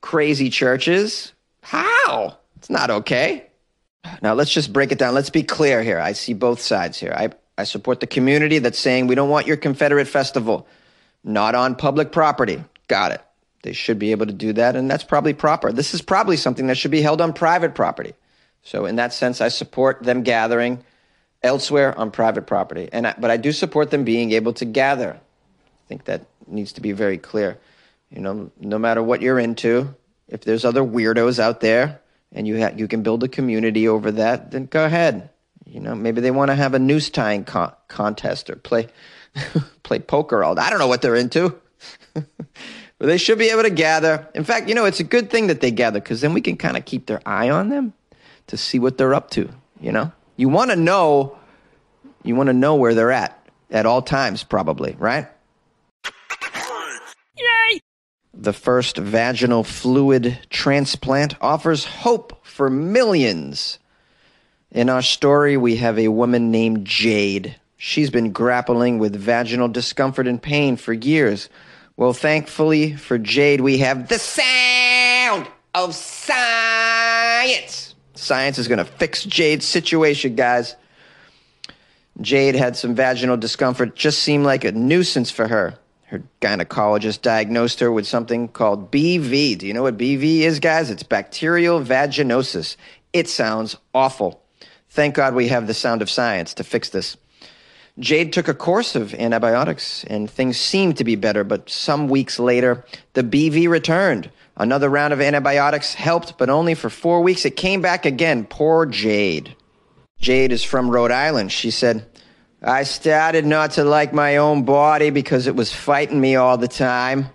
crazy 0.00 0.48
churches. 0.48 1.32
How? 1.62 2.38
It's 2.56 2.70
not 2.70 2.90
okay. 2.90 3.46
Now 4.20 4.34
let's 4.34 4.52
just 4.52 4.72
break 4.72 4.92
it 4.92 4.98
down. 4.98 5.14
Let's 5.14 5.30
be 5.30 5.42
clear 5.42 5.82
here. 5.82 5.98
I 5.98 6.12
see 6.12 6.34
both 6.34 6.60
sides 6.60 6.98
here. 6.98 7.14
I, 7.16 7.30
I 7.56 7.64
support 7.64 8.00
the 8.00 8.06
community 8.06 8.58
that's 8.58 8.78
saying 8.78 9.06
we 9.06 9.14
don't 9.14 9.30
want 9.30 9.46
your 9.46 9.56
Confederate 9.56 10.06
festival 10.08 10.66
not 11.24 11.54
on 11.54 11.76
public 11.76 12.12
property. 12.12 12.62
Got 12.88 13.12
it. 13.12 13.22
They 13.62 13.72
should 13.72 13.98
be 13.98 14.10
able 14.10 14.26
to 14.26 14.32
do 14.32 14.52
that, 14.54 14.74
and 14.74 14.90
that's 14.90 15.04
probably 15.04 15.34
proper. 15.34 15.72
This 15.72 15.94
is 15.94 16.02
probably 16.02 16.36
something 16.36 16.66
that 16.66 16.76
should 16.76 16.90
be 16.90 17.00
held 17.00 17.20
on 17.20 17.32
private 17.32 17.74
property. 17.74 18.14
So, 18.64 18.86
in 18.86 18.96
that 18.96 19.12
sense, 19.12 19.40
I 19.40 19.48
support 19.48 20.02
them 20.02 20.22
gathering 20.22 20.84
elsewhere 21.42 21.96
on 21.96 22.10
private 22.10 22.46
property. 22.46 22.88
And 22.92 23.06
I, 23.06 23.14
but 23.18 23.30
I 23.30 23.36
do 23.36 23.52
support 23.52 23.90
them 23.90 24.04
being 24.04 24.32
able 24.32 24.52
to 24.54 24.64
gather. 24.64 25.12
I 25.14 25.88
think 25.88 26.04
that 26.04 26.26
needs 26.46 26.72
to 26.72 26.80
be 26.80 26.92
very 26.92 27.18
clear. 27.18 27.58
You 28.10 28.20
know, 28.20 28.50
no 28.60 28.78
matter 28.78 29.02
what 29.02 29.22
you're 29.22 29.38
into, 29.38 29.94
if 30.32 30.40
there's 30.40 30.64
other 30.64 30.80
weirdos 30.80 31.38
out 31.38 31.60
there 31.60 32.00
and 32.32 32.48
you 32.48 32.58
ha- 32.58 32.72
you 32.74 32.88
can 32.88 33.02
build 33.02 33.22
a 33.22 33.28
community 33.28 33.86
over 33.86 34.10
that, 34.12 34.50
then 34.50 34.64
go 34.64 34.84
ahead. 34.84 35.28
You 35.66 35.78
know, 35.78 35.94
maybe 35.94 36.22
they 36.22 36.30
want 36.30 36.50
to 36.50 36.54
have 36.54 36.72
a 36.74 36.78
noose 36.78 37.10
tying 37.10 37.44
co- 37.44 37.74
contest 37.88 38.48
or 38.48 38.56
play 38.56 38.88
play 39.82 39.98
poker 39.98 40.42
all 40.42 40.54
day. 40.54 40.62
I 40.62 40.70
don't 40.70 40.78
know 40.78 40.88
what 40.88 41.02
they're 41.02 41.14
into. 41.16 41.54
but 42.14 42.26
they 42.98 43.18
should 43.18 43.38
be 43.38 43.50
able 43.50 43.62
to 43.62 43.70
gather. 43.70 44.26
In 44.34 44.44
fact, 44.44 44.68
you 44.68 44.74
know, 44.74 44.86
it's 44.86 45.00
a 45.00 45.04
good 45.04 45.30
thing 45.30 45.48
that 45.48 45.60
they 45.60 45.70
gather 45.70 46.00
because 46.00 46.22
then 46.22 46.32
we 46.32 46.40
can 46.40 46.56
kind 46.56 46.76
of 46.76 46.84
keep 46.86 47.06
their 47.06 47.20
eye 47.26 47.50
on 47.50 47.68
them 47.68 47.92
to 48.46 48.56
see 48.56 48.78
what 48.78 48.96
they're 48.96 49.14
up 49.14 49.30
to. 49.30 49.50
You 49.80 49.92
know, 49.92 50.12
you 50.36 50.48
want 50.48 50.70
to 50.70 50.76
know, 50.76 51.36
you 52.22 52.34
want 52.36 52.46
to 52.46 52.54
know 52.54 52.76
where 52.76 52.94
they're 52.94 53.12
at 53.12 53.38
at 53.70 53.84
all 53.84 54.00
times, 54.00 54.44
probably, 54.44 54.96
right? 54.98 55.26
The 58.34 58.52
first 58.52 58.96
vaginal 58.96 59.62
fluid 59.62 60.38
transplant 60.48 61.34
offers 61.40 61.84
hope 61.84 62.46
for 62.46 62.70
millions. 62.70 63.78
In 64.70 64.88
our 64.88 65.02
story, 65.02 65.58
we 65.58 65.76
have 65.76 65.98
a 65.98 66.08
woman 66.08 66.50
named 66.50 66.86
Jade. 66.86 67.56
She's 67.76 68.08
been 68.08 68.32
grappling 68.32 68.98
with 68.98 69.14
vaginal 69.14 69.68
discomfort 69.68 70.26
and 70.26 70.40
pain 70.40 70.76
for 70.76 70.94
years. 70.94 71.50
Well, 71.96 72.14
thankfully 72.14 72.96
for 72.96 73.18
Jade, 73.18 73.60
we 73.60 73.78
have 73.78 74.08
the 74.08 74.18
sound 74.18 75.46
of 75.74 75.94
science. 75.94 77.94
Science 78.14 78.56
is 78.56 78.66
going 78.66 78.78
to 78.78 78.86
fix 78.86 79.24
Jade's 79.24 79.66
situation, 79.66 80.36
guys. 80.36 80.74
Jade 82.20 82.54
had 82.54 82.76
some 82.76 82.94
vaginal 82.94 83.36
discomfort, 83.36 83.94
just 83.94 84.20
seemed 84.20 84.44
like 84.44 84.64
a 84.64 84.72
nuisance 84.72 85.30
for 85.30 85.48
her. 85.48 85.78
Her 86.12 86.22
gynecologist 86.42 87.22
diagnosed 87.22 87.80
her 87.80 87.90
with 87.90 88.06
something 88.06 88.46
called 88.46 88.92
BV. 88.92 89.56
Do 89.56 89.66
you 89.66 89.72
know 89.72 89.84
what 89.84 89.96
BV 89.96 90.40
is, 90.40 90.60
guys? 90.60 90.90
It's 90.90 91.02
bacterial 91.02 91.80
vaginosis. 91.80 92.76
It 93.14 93.30
sounds 93.30 93.78
awful. 93.94 94.42
Thank 94.90 95.14
God 95.14 95.34
we 95.34 95.48
have 95.48 95.66
the 95.66 95.72
sound 95.72 96.02
of 96.02 96.10
science 96.10 96.52
to 96.52 96.64
fix 96.64 96.90
this. 96.90 97.16
Jade 97.98 98.34
took 98.34 98.46
a 98.46 98.52
course 98.52 98.94
of 98.94 99.14
antibiotics 99.14 100.04
and 100.04 100.30
things 100.30 100.58
seemed 100.58 100.98
to 100.98 101.04
be 101.04 101.16
better, 101.16 101.44
but 101.44 101.70
some 101.70 102.08
weeks 102.08 102.38
later, 102.38 102.84
the 103.14 103.22
BV 103.22 103.70
returned. 103.70 104.30
Another 104.58 104.90
round 104.90 105.14
of 105.14 105.22
antibiotics 105.22 105.94
helped, 105.94 106.36
but 106.36 106.50
only 106.50 106.74
for 106.74 106.90
four 106.90 107.22
weeks. 107.22 107.46
It 107.46 107.56
came 107.56 107.80
back 107.80 108.04
again. 108.04 108.44
Poor 108.44 108.84
Jade. 108.84 109.56
Jade 110.20 110.52
is 110.52 110.62
from 110.62 110.90
Rhode 110.90 111.10
Island. 111.10 111.52
She 111.52 111.70
said, 111.70 112.04
I 112.64 112.84
started 112.84 113.44
not 113.44 113.72
to 113.72 113.84
like 113.84 114.12
my 114.12 114.36
own 114.36 114.62
body 114.62 115.10
because 115.10 115.48
it 115.48 115.56
was 115.56 115.72
fighting 115.72 116.20
me 116.20 116.36
all 116.36 116.56
the 116.56 116.68
time. 116.68 117.26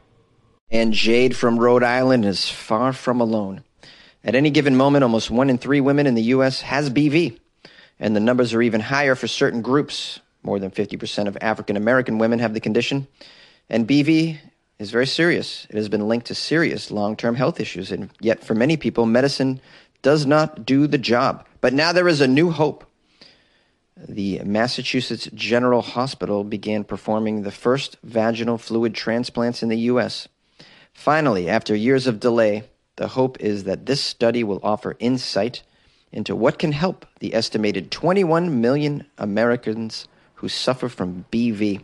And 0.72 0.94
Jade 0.94 1.36
from 1.36 1.60
Rhode 1.60 1.84
Island 1.84 2.24
is 2.24 2.50
far 2.50 2.94
from 2.94 3.20
alone. 3.20 3.64
At 4.24 4.36
any 4.36 4.50
given 4.50 4.78
moment, 4.78 5.04
almost 5.04 5.30
one 5.30 5.50
in 5.50 5.58
three 5.58 5.82
women 5.82 6.08
in 6.08 6.16
the 6.16 6.24
U.S. 6.24 6.62
has 6.62 6.90
BV 6.90 7.38
and 8.00 8.16
the 8.16 8.22
numbers 8.22 8.54
are 8.54 8.62
even 8.62 8.82
higher 8.82 9.16
for 9.16 9.28
certain 9.28 9.62
groups. 9.62 10.20
More 10.44 10.60
than 10.60 10.72
50% 10.72 11.28
of 11.28 11.38
African 11.42 11.76
American 11.76 12.20
women 12.20 12.40
have 12.40 12.54
the 12.54 12.62
condition. 12.62 13.08
And 13.70 13.88
BV 13.88 14.38
is 14.80 14.92
very 14.92 15.08
serious. 15.08 15.68
It 15.70 15.76
has 15.76 15.90
been 15.90 16.08
linked 16.08 16.28
to 16.28 16.36
serious 16.36 16.90
long 16.90 17.18
term 17.18 17.36
health 17.36 17.60
issues. 17.60 17.92
And 17.92 18.12
yet, 18.22 18.44
for 18.44 18.56
many 18.56 18.78
people, 18.78 19.06
medicine 19.06 19.60
does 20.04 20.26
not 20.26 20.66
do 20.66 20.88
the 20.88 20.98
job. 20.98 21.46
But 21.60 21.74
now 21.74 21.92
there 21.92 22.08
is 22.08 22.22
a 22.22 22.28
new 22.28 22.50
hope. 22.52 22.86
The 24.06 24.42
Massachusetts 24.44 25.28
General 25.34 25.82
Hospital 25.82 26.44
began 26.44 26.84
performing 26.84 27.42
the 27.42 27.52
first 27.52 27.98
vaginal 28.04 28.60
fluid 28.60 28.94
transplants 28.94 29.64
in 29.64 29.70
the 29.70 29.80
U.S. 29.92 30.28
Finally, 30.94 31.50
after 31.50 31.76
years 31.76 32.06
of 32.06 32.20
delay, 32.20 32.64
the 32.98 33.08
hope 33.08 33.40
is 33.40 33.64
that 33.64 33.88
this 33.88 34.02
study 34.02 34.44
will 34.44 34.60
offer 34.62 34.96
insight 35.00 35.64
into 36.12 36.36
what 36.36 36.60
can 36.60 36.74
help 36.74 37.08
the 37.20 37.34
estimated 37.34 37.90
21 37.90 38.62
million 38.62 39.06
Americans 39.18 40.08
who 40.36 40.50
suffer 40.50 40.90
from 40.90 41.26
BV. 41.32 41.82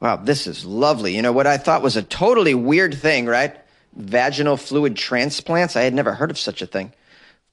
Wow, 0.00 0.16
this 0.16 0.46
is 0.46 0.64
lovely. 0.64 1.14
You 1.14 1.22
know, 1.22 1.32
what 1.32 1.46
I 1.46 1.56
thought 1.56 1.82
was 1.82 1.96
a 1.96 2.02
totally 2.02 2.54
weird 2.54 2.94
thing, 2.94 3.26
right? 3.26 3.56
Vaginal 3.94 4.56
fluid 4.56 4.96
transplants. 4.96 5.76
I 5.76 5.82
had 5.82 5.94
never 5.94 6.14
heard 6.14 6.30
of 6.30 6.38
such 6.38 6.62
a 6.62 6.66
thing. 6.66 6.92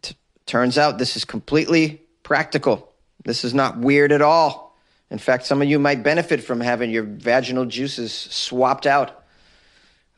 T- 0.02 0.16
turns 0.46 0.78
out 0.78 0.98
this 0.98 1.16
is 1.16 1.26
completely 1.26 2.02
practical. 2.24 2.92
This 3.26 3.44
is 3.44 3.54
not 3.54 3.78
weird 3.78 4.12
at 4.12 4.22
all. 4.22 4.78
In 5.12 5.18
fact, 5.18 5.46
some 5.46 5.62
of 5.62 5.68
you 5.68 5.78
might 5.80 6.04
benefit 6.04 6.44
from 6.44 6.62
having 6.62 6.92
your 6.92 7.04
vaginal 7.04 7.66
juices 7.66 8.14
swapped 8.14 8.88
out. 8.88 9.24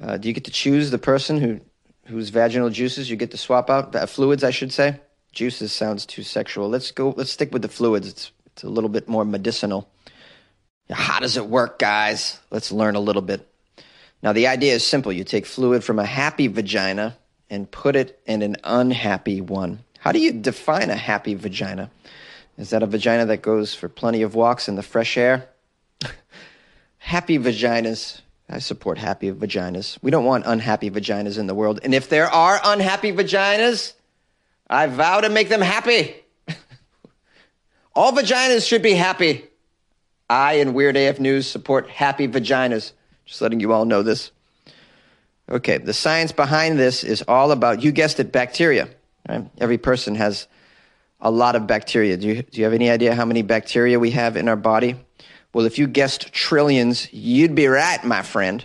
Uh, 0.01 0.17
do 0.17 0.27
you 0.27 0.33
get 0.33 0.45
to 0.45 0.51
choose 0.51 0.91
the 0.91 0.97
person 0.97 1.41
who 1.41 1.59
whose 2.05 2.29
vaginal 2.29 2.69
juices 2.69 3.09
you 3.09 3.17
get 3.17 3.31
to 3.31 3.37
swap 3.37 3.69
out? 3.69 3.95
Uh, 3.95 4.05
fluids, 4.05 4.43
I 4.43 4.51
should 4.51 4.71
say. 4.71 4.99
Juices 5.33 5.73
sounds 5.73 6.05
too 6.05 6.23
sexual. 6.23 6.69
Let's 6.69 6.91
go. 6.91 7.13
Let's 7.17 7.31
stick 7.31 7.51
with 7.51 7.63
the 7.63 7.67
fluids. 7.67 8.07
It's 8.07 8.31
it's 8.45 8.63
a 8.63 8.69
little 8.69 8.89
bit 8.89 9.07
more 9.07 9.25
medicinal. 9.25 9.89
How 10.89 11.19
does 11.19 11.37
it 11.37 11.47
work, 11.47 11.79
guys? 11.79 12.39
Let's 12.49 12.71
learn 12.71 12.95
a 12.95 12.99
little 12.99 13.21
bit. 13.21 13.47
Now, 14.23 14.33
the 14.33 14.47
idea 14.47 14.73
is 14.73 14.85
simple. 14.85 15.11
You 15.11 15.23
take 15.23 15.45
fluid 15.45 15.83
from 15.83 15.99
a 15.99 16.05
happy 16.05 16.47
vagina 16.47 17.17
and 17.49 17.69
put 17.69 17.95
it 17.95 18.19
in 18.25 18.41
an 18.41 18.55
unhappy 18.63 19.41
one. 19.41 19.83
How 19.99 20.11
do 20.11 20.19
you 20.19 20.31
define 20.31 20.89
a 20.89 20.95
happy 20.95 21.35
vagina? 21.35 21.91
Is 22.57 22.71
that 22.71 22.83
a 22.83 22.87
vagina 22.87 23.25
that 23.27 23.41
goes 23.41 23.75
for 23.75 23.87
plenty 23.87 24.23
of 24.23 24.33
walks 24.33 24.67
in 24.67 24.75
the 24.75 24.83
fresh 24.83 25.17
air? 25.17 25.47
happy 26.97 27.37
vaginas. 27.37 28.21
I 28.49 28.59
support 28.59 28.97
happy 28.97 29.31
vaginas. 29.31 29.97
We 30.01 30.09
don't 30.09 30.25
want 30.25 30.45
unhappy 30.45 30.89
vaginas 30.89 31.37
in 31.37 31.47
the 31.47 31.53
world. 31.53 31.79
And 31.83 31.93
if 31.93 32.09
there 32.09 32.27
are 32.27 32.59
unhappy 32.63 33.11
vaginas, 33.11 33.93
I 34.69 34.87
vow 34.87 35.21
to 35.21 35.29
make 35.29 35.49
them 35.49 35.61
happy. 35.61 36.15
All 37.95 38.11
vaginas 38.11 38.67
should 38.67 38.81
be 38.81 38.93
happy. 38.93 39.45
I 40.29 40.53
and 40.53 40.73
Weird 40.73 40.97
AF 40.97 41.19
News 41.19 41.47
support 41.47 41.89
happy 41.89 42.27
vaginas. 42.27 42.93
Just 43.25 43.41
letting 43.41 43.59
you 43.59 43.71
all 43.73 43.85
know 43.85 44.03
this. 44.03 44.31
Okay, 45.49 45.77
the 45.77 45.93
science 45.93 46.31
behind 46.31 46.77
this 46.77 47.03
is 47.03 47.23
all 47.27 47.51
about, 47.51 47.81
you 47.81 47.91
guessed 47.91 48.19
it, 48.19 48.31
bacteria. 48.31 48.89
Right? 49.27 49.45
Every 49.57 49.77
person 49.77 50.15
has 50.15 50.47
a 51.19 51.31
lot 51.31 51.55
of 51.55 51.67
bacteria. 51.67 52.17
Do 52.17 52.27
you, 52.27 52.43
do 52.43 52.59
you 52.59 52.63
have 52.63 52.73
any 52.73 52.89
idea 52.89 53.15
how 53.15 53.25
many 53.25 53.41
bacteria 53.41 53.99
we 53.99 54.11
have 54.11 54.37
in 54.37 54.47
our 54.47 54.55
body? 54.55 54.95
Well, 55.53 55.65
if 55.65 55.79
you 55.79 55.87
guessed 55.87 56.31
trillions, 56.33 57.11
you'd 57.11 57.55
be 57.55 57.67
right, 57.67 58.03
my 58.03 58.21
friend. 58.21 58.63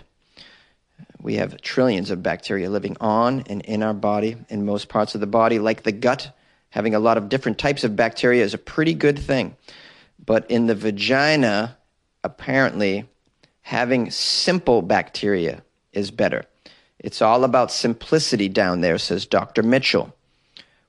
We 1.19 1.35
have 1.35 1.61
trillions 1.61 2.11
of 2.11 2.21
bacteria 2.21 2.69
living 2.69 2.97
on 2.99 3.43
and 3.47 3.61
in 3.61 3.81
our 3.81 3.93
body, 3.93 4.37
in 4.49 4.65
most 4.65 4.89
parts 4.89 5.15
of 5.15 5.21
the 5.21 5.27
body, 5.27 5.57
like 5.57 5.83
the 5.83 5.91
gut. 5.91 6.35
Having 6.69 6.95
a 6.95 6.99
lot 6.99 7.17
of 7.17 7.29
different 7.29 7.57
types 7.57 7.83
of 7.83 7.95
bacteria 7.95 8.43
is 8.43 8.53
a 8.53 8.57
pretty 8.57 8.93
good 8.93 9.17
thing. 9.17 9.55
But 10.23 10.49
in 10.51 10.67
the 10.67 10.75
vagina, 10.75 11.77
apparently, 12.23 13.07
having 13.61 14.11
simple 14.11 14.81
bacteria 14.81 15.63
is 15.93 16.11
better. 16.11 16.43
It's 16.99 17.21
all 17.21 17.43
about 17.43 17.71
simplicity 17.71 18.49
down 18.49 18.81
there, 18.81 18.97
says 18.97 19.25
Dr. 19.25 19.63
Mitchell. 19.63 20.15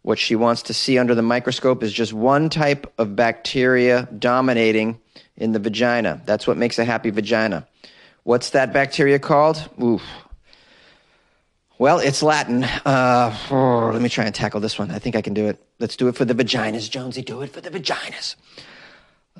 What 0.04 0.18
she 0.18 0.36
wants 0.36 0.60
to 0.64 0.74
see 0.74 0.98
under 0.98 1.14
the 1.14 1.22
microscope 1.22 1.82
is 1.82 1.90
just 1.90 2.12
one 2.12 2.50
type 2.50 2.92
of 2.98 3.16
bacteria 3.16 4.06
dominating 4.18 5.00
in 5.34 5.52
the 5.52 5.58
vagina. 5.58 6.20
That's 6.26 6.46
what 6.46 6.58
makes 6.58 6.78
a 6.78 6.84
happy 6.84 7.08
vagina. 7.08 7.66
What's 8.22 8.50
that 8.50 8.74
bacteria 8.74 9.18
called? 9.18 9.66
Well, 11.78 12.00
it's 12.00 12.22
Latin. 12.22 12.64
Uh, 12.64 13.34
oh, 13.50 13.90
let 13.94 14.02
me 14.02 14.10
try 14.10 14.26
and 14.26 14.34
tackle 14.34 14.60
this 14.60 14.78
one. 14.78 14.90
I 14.90 14.98
think 14.98 15.16
I 15.16 15.22
can 15.22 15.32
do 15.32 15.46
it. 15.46 15.58
Let's 15.78 15.96
do 15.96 16.08
it 16.08 16.16
for 16.16 16.26
the 16.26 16.34
vaginas, 16.34 16.90
Jonesy. 16.90 17.22
Do 17.22 17.40
it 17.40 17.50
for 17.50 17.62
the 17.62 17.70
vaginas. 17.70 18.36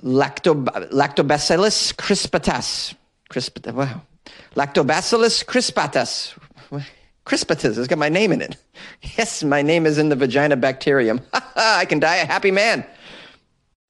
Lacto, 0.02 0.64
lactobacillus 0.90 1.92
crispatus. 1.94 2.94
Crispata, 3.28 3.74
wow. 3.74 4.00
Lactobacillus 4.54 5.44
crispatus. 5.44 6.32
Crispatus 7.24 7.76
has 7.76 7.88
got 7.88 7.98
my 7.98 8.08
name 8.08 8.32
in 8.32 8.40
it. 8.40 8.56
Yes, 9.16 9.44
my 9.44 9.62
name 9.62 9.86
is 9.86 9.98
in 9.98 10.08
the 10.08 10.16
vagina 10.16 10.56
bacterium. 10.56 11.20
I 11.56 11.84
can 11.84 12.00
die 12.00 12.16
a 12.16 12.26
happy 12.26 12.50
man. 12.50 12.84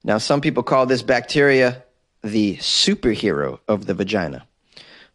Now, 0.03 0.19
some 0.19 0.41
people 0.41 0.61
call 0.61 0.85
this 0.85 1.01
bacteria 1.01 1.83
the 2.21 2.57
superhero 2.57 3.59
of 3.67 3.85
the 3.85 3.93
vagina. 3.93 4.45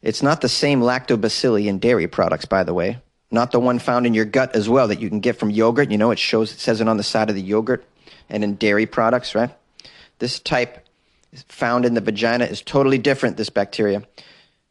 It's 0.03 0.23
not 0.23 0.41
the 0.41 0.49
same 0.49 0.81
lactobacilli 0.81 1.67
in 1.67 1.79
dairy 1.79 2.07
products, 2.09 2.45
by 2.45 2.65
the 2.65 2.75
way. 2.75 2.99
Not 3.31 3.53
the 3.53 3.61
one 3.61 3.79
found 3.79 4.07
in 4.07 4.15
your 4.15 4.25
gut 4.25 4.57
as 4.57 4.69
well 4.69 4.89
that 4.89 5.00
you 5.00 5.09
can 5.09 5.21
get 5.21 5.37
from 5.37 5.50
yogurt. 5.50 5.91
You 5.91 5.99
know, 5.99 6.11
it 6.11 6.19
shows, 6.19 6.53
it 6.53 6.61
says 6.61 6.81
it 6.81 6.89
on 6.89 6.97
the 6.97 7.03
side 7.03 7.29
of 7.29 7.37
the 7.37 7.43
yogurt 7.43 7.85
and 8.29 8.43
in 8.43 8.57
dairy 8.57 8.87
products, 8.87 9.35
right? 9.35 9.50
This 10.19 10.41
type 10.41 10.87
found 11.49 11.85
in 11.85 11.95
the 11.95 12.00
vagina 12.00 12.47
is 12.47 12.62
totally 12.62 12.99
different, 12.99 13.37
this 13.37 13.50
bacteria. 13.50 14.03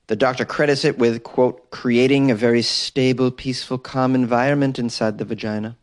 The 0.09 0.15
doctor 0.15 0.43
credits 0.43 0.85
it 0.85 0.97
with, 0.97 1.21
quote, 1.21 1.69
creating 1.69 2.31
a 2.31 2.35
very 2.35 2.63
stable, 2.63 3.29
peaceful, 3.29 3.77
calm 3.77 4.15
environment 4.15 4.79
inside 4.79 5.19
the 5.19 5.23
vagina. 5.23 5.77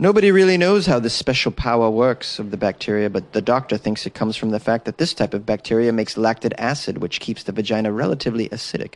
Nobody 0.00 0.32
really 0.32 0.58
knows 0.58 0.86
how 0.86 0.98
this 0.98 1.14
special 1.14 1.52
power 1.52 1.88
works 1.88 2.40
of 2.40 2.50
the 2.50 2.56
bacteria, 2.56 3.08
but 3.08 3.34
the 3.34 3.40
doctor 3.40 3.76
thinks 3.76 4.04
it 4.04 4.14
comes 4.14 4.34
from 4.36 4.50
the 4.50 4.58
fact 4.58 4.84
that 4.86 4.98
this 4.98 5.14
type 5.14 5.32
of 5.32 5.46
bacteria 5.46 5.92
makes 5.92 6.16
lactic 6.16 6.54
acid, 6.58 6.98
which 6.98 7.20
keeps 7.20 7.44
the 7.44 7.52
vagina 7.52 7.92
relatively 7.92 8.48
acidic. 8.48 8.94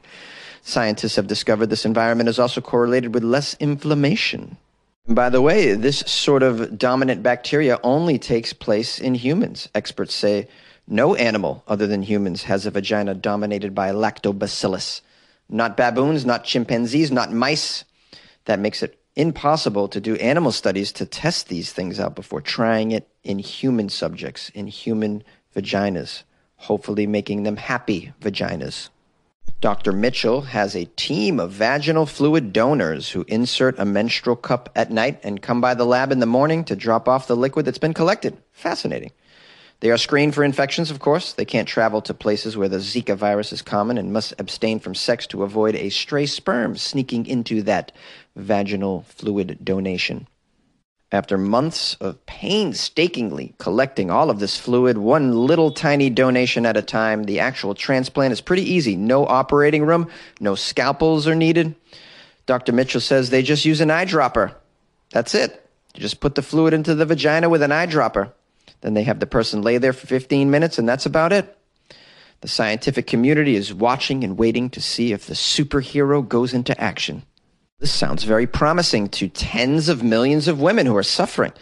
Scientists 0.62 1.14
have 1.14 1.28
discovered 1.28 1.66
this 1.66 1.87
environment 1.87 2.28
is 2.28 2.40
also 2.40 2.61
correlated 2.61 3.14
with 3.14 3.23
less 3.23 3.54
inflammation. 3.61 4.57
And 5.07 5.14
by 5.14 5.30
the 5.30 5.40
way, 5.40 5.75
this 5.75 6.00
sort 6.00 6.42
of 6.42 6.76
dominant 6.76 7.23
bacteria 7.23 7.78
only 7.85 8.19
takes 8.19 8.52
place 8.52 8.99
in 8.99 9.14
humans. 9.14 9.69
Experts 9.76 10.12
say 10.12 10.49
no 10.87 11.15
animal 11.15 11.63
other 11.69 11.87
than 11.87 12.03
humans 12.03 12.45
has 12.45 12.67
a 12.67 12.71
vagina 12.71 13.15
dominated 13.15 13.75
by 13.75 13.91
lactobacillus. 13.91 15.01
Not 15.49 15.77
baboons, 15.77 16.25
not 16.25 16.45
chimpanzees, 16.45 17.11
not 17.11 17.33
mice. 17.33 17.85
That 18.45 18.59
makes 18.59 18.83
it 18.83 18.99
impossible 19.17 19.89
to 19.89 20.01
do 20.01 20.17
animal 20.17 20.53
studies 20.53 20.93
to 20.93 21.07
test 21.07 21.49
these 21.49 21.73
things 21.73 21.99
out 22.01 22.15
before 22.15 22.41
trying 22.41 22.93
it 22.93 23.09
in 23.23 23.39
human 23.39 23.89
subjects, 23.89 24.49
in 24.51 24.67
human 24.67 25.23
vaginas, 25.55 26.23
hopefully 26.57 27.07
making 27.07 27.43
them 27.43 27.57
happy 27.57 28.13
vaginas. 28.21 28.89
Dr. 29.61 29.93
Mitchell 29.93 30.41
has 30.43 30.75
a 30.75 30.87
team 30.97 31.39
of 31.39 31.53
vaginal 31.53 32.07
fluid 32.07 32.53
donors 32.53 33.11
who 33.11 33.27
insert 33.29 33.79
a 33.79 33.85
menstrual 33.85 34.37
cup 34.37 34.71
at 34.75 34.91
night 34.91 35.21
and 35.23 35.43
come 35.43 35.61
by 35.61 35.75
the 35.75 35.85
lab 35.85 36.13
in 36.13 36.21
the 36.21 36.27
morning 36.27 36.65
to 36.65 36.77
drop 36.77 37.09
off 37.09 37.27
the 37.27 37.37
liquid 37.37 37.67
that's 37.67 37.77
been 37.77 37.93
collected. 37.93 38.39
Fascinating. 38.53 39.11
They 39.81 39.91
are 39.91 39.97
screened 39.97 40.35
for 40.35 40.45
infections, 40.45 40.91
of 40.91 41.01
course. 41.01 41.33
They 41.33 41.47
can't 41.47 41.67
travel 41.67 42.03
to 42.03 42.13
places 42.13 42.57
where 42.57 42.69
the 42.69 42.79
Zika 42.79 43.17
virus 43.17 43.51
is 43.53 43.63
common 43.63 43.97
and 43.97 44.13
must 44.13 44.35
abstain 44.39 44.79
from 44.79 44.95
sex 44.95 45.27
to 45.29 45.43
avoid 45.43 45.75
a 45.75 45.89
stray 45.89 46.27
sperm 46.27 46.77
sneaking 46.77 47.27
into 47.27 47.63
that 47.63 47.93
vaginal 48.37 49.07
fluid 49.09 49.59
donation. 49.65 50.29
After 51.13 51.39
months 51.39 51.97
of 51.97 52.25
painstakingly 52.27 53.55
collecting 53.59 54.11
all 54.11 54.31
of 54.31 54.39
this 54.39 54.59
fluid, 54.59 54.99
one 54.99 55.33
little 55.47 55.73
tiny 55.73 56.09
donation 56.09 56.67
at 56.67 56.77
a 56.77 56.83
time, 56.83 57.25
the 57.25 57.41
actual 57.41 57.75
transplant 57.75 58.33
is 58.33 58.41
pretty 58.41 58.63
easy. 58.63 58.97
No 58.97 59.26
operating 59.26 59.85
room, 59.85 60.09
no 60.41 60.54
scalpels 60.54 61.26
are 61.26 61.35
needed. 61.35 61.75
Dr. 62.47 62.73
Mitchell 62.73 63.00
says 63.00 63.31
they 63.31 63.43
just 63.43 63.65
use 63.65 63.81
an 63.81 63.89
eyedropper. 63.89 64.54
That's 65.11 65.35
it. 65.35 65.67
You 65.95 66.02
just 66.02 66.21
put 66.21 66.37
the 66.37 66.43
fluid 66.43 66.75
into 66.75 66.95
the 66.95 67.07
vagina 67.07 67.49
with 67.49 67.63
an 67.63 67.71
eyedropper. 67.71 68.33
Then 68.80 68.95
they 68.95 69.02
have 69.02 69.21
the 69.21 69.26
person 69.26 69.62
lay 69.62 69.78
there 69.78 69.93
for 69.93 70.06
15 70.06 70.50
minutes, 70.50 70.78
and 70.78 70.88
that's 70.88 71.06
about 71.06 71.32
it. 71.32 71.56
The 72.40 72.49
scientific 72.49 73.06
community 73.06 73.54
is 73.54 73.75
watching 73.75 74.25
and 74.25 74.38
waiting 74.38 74.71
to 74.71 74.80
see 74.80 75.12
if 75.12 75.26
the 75.26 75.34
superhero 75.34 76.26
goes 76.26 76.54
into 76.54 76.78
action. 76.80 77.23
This 77.78 77.93
sounds 77.93 78.25
very 78.25 78.47
promising 78.47 79.08
to 79.10 79.28
tens 79.28 79.88
of 79.88 80.02
millions 80.02 80.49
of 80.49 80.60
women 80.60 80.86
who 80.86 80.97
are 80.97 81.02
suffering. 81.02 81.52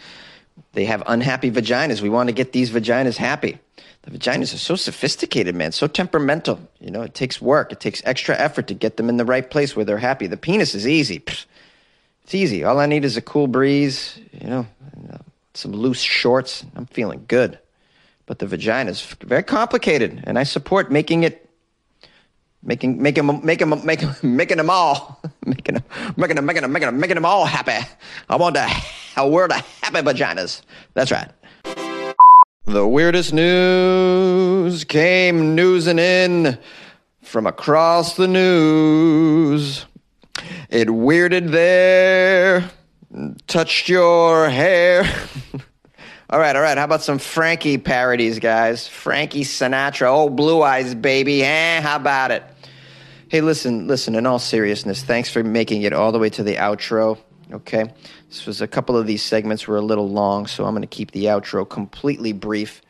They 0.73 0.85
have 0.85 1.03
unhappy 1.07 1.51
vaginas. 1.51 2.01
We 2.01 2.09
want 2.09 2.29
to 2.29 2.33
get 2.33 2.53
these 2.53 2.71
vaginas 2.71 3.17
happy. 3.17 3.57
The 4.03 4.11
vaginas 4.11 4.53
are 4.53 4.57
so 4.57 4.75
sophisticated, 4.75 5.55
man, 5.55 5.71
so 5.71 5.87
temperamental. 5.87 6.59
You 6.79 6.91
know, 6.91 7.01
it 7.01 7.13
takes 7.13 7.41
work, 7.41 7.71
it 7.71 7.79
takes 7.79 8.01
extra 8.05 8.37
effort 8.37 8.67
to 8.67 8.73
get 8.73 8.97
them 8.97 9.09
in 9.09 9.17
the 9.17 9.25
right 9.25 9.49
place 9.49 9.75
where 9.75 9.85
they're 9.85 9.97
happy. 9.97 10.27
The 10.27 10.37
penis 10.37 10.73
is 10.73 10.87
easy. 10.87 11.21
It's 12.23 12.35
easy. 12.35 12.63
All 12.63 12.79
I 12.79 12.85
need 12.85 13.05
is 13.05 13.17
a 13.17 13.21
cool 13.21 13.47
breeze, 13.47 14.19
you 14.31 14.47
know, 14.47 14.67
some 15.59 15.73
loose 15.73 16.01
shorts. 16.01 16.65
I'm 16.75 16.85
feeling 16.87 17.25
good. 17.27 17.59
But 18.25 18.39
the 18.39 18.47
vagina 18.47 18.91
is 18.91 19.01
very 19.21 19.43
complicated, 19.43 20.23
and 20.25 20.37
I 20.37 20.43
support 20.43 20.91
making 20.91 21.23
it 21.23 21.49
making 22.63 23.01
making 23.01 23.41
making 23.43 23.69
making 23.85 24.15
making 24.35 24.57
them 24.57 24.69
all 24.69 25.21
making 25.45 25.77
making 26.15 26.35
them 26.35 26.45
making 26.45 26.61
them 26.61 26.73
making 26.73 26.87
them 26.87 26.99
making 26.99 27.15
them 27.15 27.25
all 27.25 27.45
happy. 27.45 27.85
I 28.29 28.35
want 28.35 28.57
a, 28.57 28.69
a 29.17 29.27
world 29.27 29.51
of 29.51 29.57
happy 29.81 29.99
vaginas. 29.99 30.61
That's 30.93 31.11
right. 31.11 31.29
The 32.65 32.87
weirdest 32.87 33.33
news 33.33 34.83
came 34.83 35.55
newsing 35.55 35.97
in 35.97 36.59
from 37.23 37.47
across 37.47 38.15
the 38.15 38.27
news. 38.27 39.85
It 40.69 40.87
weirded 40.89 41.49
there, 41.49 42.69
touched 43.47 43.89
your 43.89 44.49
hair. 44.49 45.03
All 46.31 46.37
right, 46.37 46.55
all 46.55 46.61
right. 46.61 46.77
How 46.77 46.83
about 46.83 47.01
some 47.01 47.17
Frankie 47.17 47.79
parodies, 47.79 48.37
guys? 48.37 48.87
Frankie 48.87 49.43
Sinatra, 49.43 50.09
oh, 50.11 50.29
Blue 50.29 50.61
Eyes, 50.61 50.93
baby. 50.93 51.43
Eh, 51.43 51.81
how 51.81 51.95
about 51.95 52.29
it? 52.29 52.43
Hey, 53.29 53.41
listen, 53.41 53.87
listen, 53.87 54.13
in 54.13 54.27
all 54.27 54.37
seriousness, 54.37 55.01
thanks 55.01 55.31
for 55.31 55.43
making 55.43 55.81
it 55.81 55.91
all 55.91 56.11
the 56.11 56.19
way 56.19 56.29
to 56.29 56.43
the 56.43 56.57
outro. 56.57 57.17
Okay? 57.51 57.91
This 58.27 58.45
was 58.45 58.61
a 58.61 58.67
couple 58.67 58.95
of 58.95 59.07
these 59.07 59.23
segments 59.23 59.67
were 59.67 59.77
a 59.77 59.81
little 59.81 60.07
long, 60.07 60.45
so 60.45 60.65
I'm 60.65 60.73
going 60.73 60.83
to 60.83 60.87
keep 60.87 61.09
the 61.13 61.25
outro 61.25 61.67
completely 61.67 62.31
brief. 62.31 62.83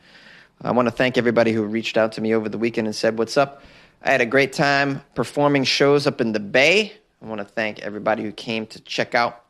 I 0.60 0.72
want 0.72 0.88
to 0.88 0.92
thank 0.92 1.16
everybody 1.16 1.52
who 1.52 1.64
reached 1.64 1.96
out 1.96 2.12
to 2.12 2.20
me 2.20 2.34
over 2.34 2.50
the 2.50 2.58
weekend 2.58 2.88
and 2.88 2.94
said, 2.94 3.16
What's 3.16 3.38
up? 3.38 3.62
I 4.02 4.10
had 4.10 4.20
a 4.20 4.26
great 4.26 4.52
time 4.52 5.00
performing 5.14 5.64
shows 5.64 6.06
up 6.06 6.20
in 6.20 6.32
the 6.32 6.40
Bay. 6.40 6.92
I 7.22 7.26
want 7.26 7.38
to 7.38 7.46
thank 7.46 7.78
everybody 7.78 8.22
who 8.22 8.32
came 8.32 8.66
to 8.66 8.80
check 8.82 9.14
out 9.14 9.46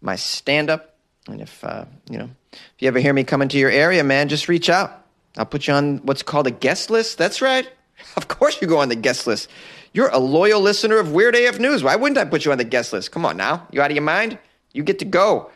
my 0.00 0.14
stand 0.14 0.70
up. 0.70 0.91
And 1.28 1.40
if 1.40 1.62
uh, 1.64 1.84
you 2.10 2.18
know, 2.18 2.30
if 2.52 2.74
you 2.78 2.88
ever 2.88 2.98
hear 2.98 3.12
me 3.12 3.24
come 3.24 3.42
into 3.42 3.58
your 3.58 3.70
area, 3.70 4.02
man, 4.02 4.28
just 4.28 4.48
reach 4.48 4.68
out. 4.68 5.06
I'll 5.36 5.46
put 5.46 5.66
you 5.66 5.74
on 5.74 5.98
what's 5.98 6.22
called 6.22 6.46
a 6.46 6.50
guest 6.50 6.90
list. 6.90 7.18
That's 7.18 7.40
right. 7.40 7.68
Of 8.16 8.26
course 8.26 8.60
you 8.60 8.66
go 8.66 8.78
on 8.78 8.88
the 8.88 8.96
guest 8.96 9.28
list. 9.28 9.48
You're 9.92 10.08
a 10.08 10.18
loyal 10.18 10.60
listener 10.60 10.98
of 10.98 11.12
Weird 11.12 11.36
AF 11.36 11.60
News. 11.60 11.84
Why 11.84 11.94
wouldn't 11.94 12.18
I 12.18 12.24
put 12.24 12.44
you 12.44 12.50
on 12.50 12.58
the 12.58 12.64
guest 12.64 12.92
list? 12.92 13.12
Come 13.12 13.24
on 13.24 13.36
now. 13.36 13.68
You 13.70 13.80
out 13.80 13.92
of 13.92 13.96
your 13.96 14.02
mind? 14.02 14.38
You 14.72 14.82
get 14.82 14.98
to 14.98 15.04
go. 15.04 15.52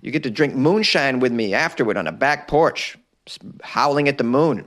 You 0.00 0.10
get 0.10 0.22
to 0.22 0.30
drink 0.30 0.54
moonshine 0.54 1.20
with 1.20 1.32
me 1.32 1.52
afterward 1.52 1.98
on 1.98 2.06
a 2.06 2.12
back 2.12 2.48
porch, 2.48 2.96
howling 3.62 4.08
at 4.08 4.16
the 4.16 4.24
moon, 4.24 4.66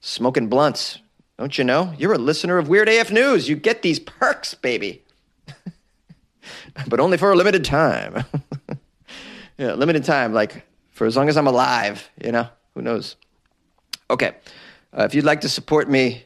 smoking 0.00 0.48
blunts. 0.48 0.98
Don't 1.38 1.56
you 1.56 1.64
know? 1.64 1.92
You're 1.98 2.14
a 2.14 2.18
listener 2.18 2.58
of 2.58 2.68
Weird 2.68 2.88
AF 2.88 3.12
News. 3.12 3.48
You 3.48 3.56
get 3.56 3.82
these 3.82 4.00
perks, 4.00 4.54
baby. 4.54 5.04
but 6.88 7.00
only 7.00 7.18
for 7.18 7.30
a 7.30 7.36
limited 7.36 7.64
time. 7.64 8.24
yeah, 9.58 9.74
limited 9.74 10.04
time, 10.04 10.32
like 10.32 10.66
for 10.90 11.06
as 11.06 11.16
long 11.16 11.28
as 11.28 11.36
I'm 11.36 11.46
alive, 11.46 12.08
you 12.22 12.32
know, 12.32 12.48
who 12.74 12.82
knows? 12.82 13.16
Okay. 14.10 14.34
Uh, 14.96 15.04
if 15.04 15.14
you'd 15.14 15.24
like 15.24 15.40
to 15.42 15.48
support 15.48 15.88
me 15.88 16.24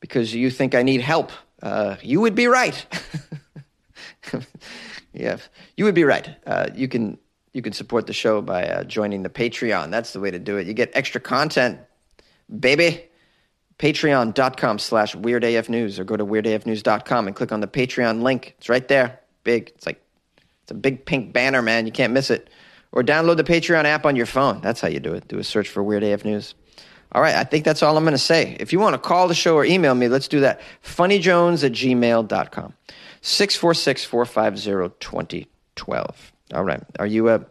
because 0.00 0.34
you 0.34 0.50
think 0.50 0.74
I 0.74 0.82
need 0.82 1.00
help, 1.00 1.32
uh, 1.62 1.96
you 2.02 2.20
would 2.20 2.34
be 2.34 2.46
right. 2.46 2.86
yeah, 5.12 5.38
you 5.76 5.84
would 5.84 5.94
be 5.94 6.04
right. 6.04 6.36
Uh, 6.46 6.68
you 6.74 6.88
can 6.88 7.18
you 7.52 7.62
can 7.62 7.72
support 7.72 8.06
the 8.06 8.12
show 8.12 8.42
by 8.42 8.66
uh, 8.66 8.84
joining 8.84 9.22
the 9.22 9.28
Patreon. 9.28 9.90
That's 9.90 10.12
the 10.12 10.20
way 10.20 10.30
to 10.30 10.38
do 10.38 10.56
it. 10.56 10.66
You 10.66 10.74
get 10.74 10.90
extra 10.94 11.20
content, 11.20 11.78
baby. 12.60 13.04
Patreon.com 13.78 14.78
slash 14.78 15.16
weirdafnews 15.16 15.98
or 15.98 16.04
go 16.04 16.16
to 16.16 16.24
weirdafnews.com 16.24 17.26
and 17.26 17.34
click 17.34 17.50
on 17.50 17.60
the 17.60 17.66
Patreon 17.66 18.22
link. 18.22 18.54
It's 18.58 18.68
right 18.68 18.86
there. 18.86 19.18
Big. 19.42 19.72
It's 19.74 19.86
like 19.86 20.00
it's 20.62 20.70
a 20.70 20.74
big 20.74 21.04
pink 21.04 21.32
banner, 21.32 21.60
man. 21.62 21.86
You 21.86 21.92
can't 21.92 22.12
miss 22.12 22.30
it 22.30 22.48
or 22.94 23.02
download 23.02 23.36
the 23.36 23.44
Patreon 23.44 23.84
app 23.84 24.06
on 24.06 24.16
your 24.16 24.24
phone. 24.24 24.60
That's 24.60 24.80
how 24.80 24.88
you 24.88 25.00
do 25.00 25.12
it. 25.14 25.28
Do 25.28 25.38
a 25.38 25.44
search 25.44 25.68
for 25.68 25.82
Weird 25.82 26.04
AF 26.04 26.24
News. 26.24 26.54
All 27.12 27.20
right, 27.20 27.34
I 27.34 27.44
think 27.44 27.64
that's 27.64 27.82
all 27.82 27.96
I'm 27.96 28.04
going 28.04 28.12
to 28.12 28.18
say. 28.18 28.56
If 28.58 28.72
you 28.72 28.78
want 28.78 28.94
to 28.94 28.98
call 28.98 29.28
the 29.28 29.34
show 29.34 29.56
or 29.56 29.64
email 29.64 29.94
me, 29.94 30.08
let's 30.08 30.28
do 30.28 30.40
that. 30.40 30.60
funnyjones 30.82 31.64
at 31.64 31.72
gmail.com. 31.72 32.74
646 33.20 34.04
450 34.04 34.96
2012. 35.00 36.32
All 36.54 36.64
right. 36.64 36.82
Are 36.98 37.06
you 37.06 37.28
a. 37.28 37.44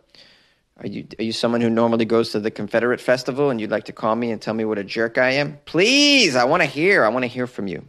Are 0.77 0.87
you 0.87 1.07
are 1.19 1.23
you 1.23 1.31
someone 1.31 1.61
who 1.61 1.69
normally 1.69 2.03
goes 2.03 2.31
to 2.31 2.39
the 2.39 2.49
Confederate 2.49 2.99
Festival 2.99 3.51
and 3.51 3.61
you'd 3.61 3.71
like 3.71 3.85
to 3.85 3.93
call 3.93 4.15
me 4.15 4.31
and 4.31 4.41
tell 4.41 4.55
me 4.55 4.65
what 4.65 4.79
a 4.79 4.83
jerk 4.83 5.17
I 5.17 5.31
am? 5.31 5.59
Please, 5.65 6.35
I 6.35 6.45
want 6.45 6.63
to 6.63 6.67
hear. 6.67 7.05
I 7.05 7.09
want 7.09 7.23
to 7.23 7.27
hear 7.27 7.47
from 7.47 7.67
you. 7.67 7.85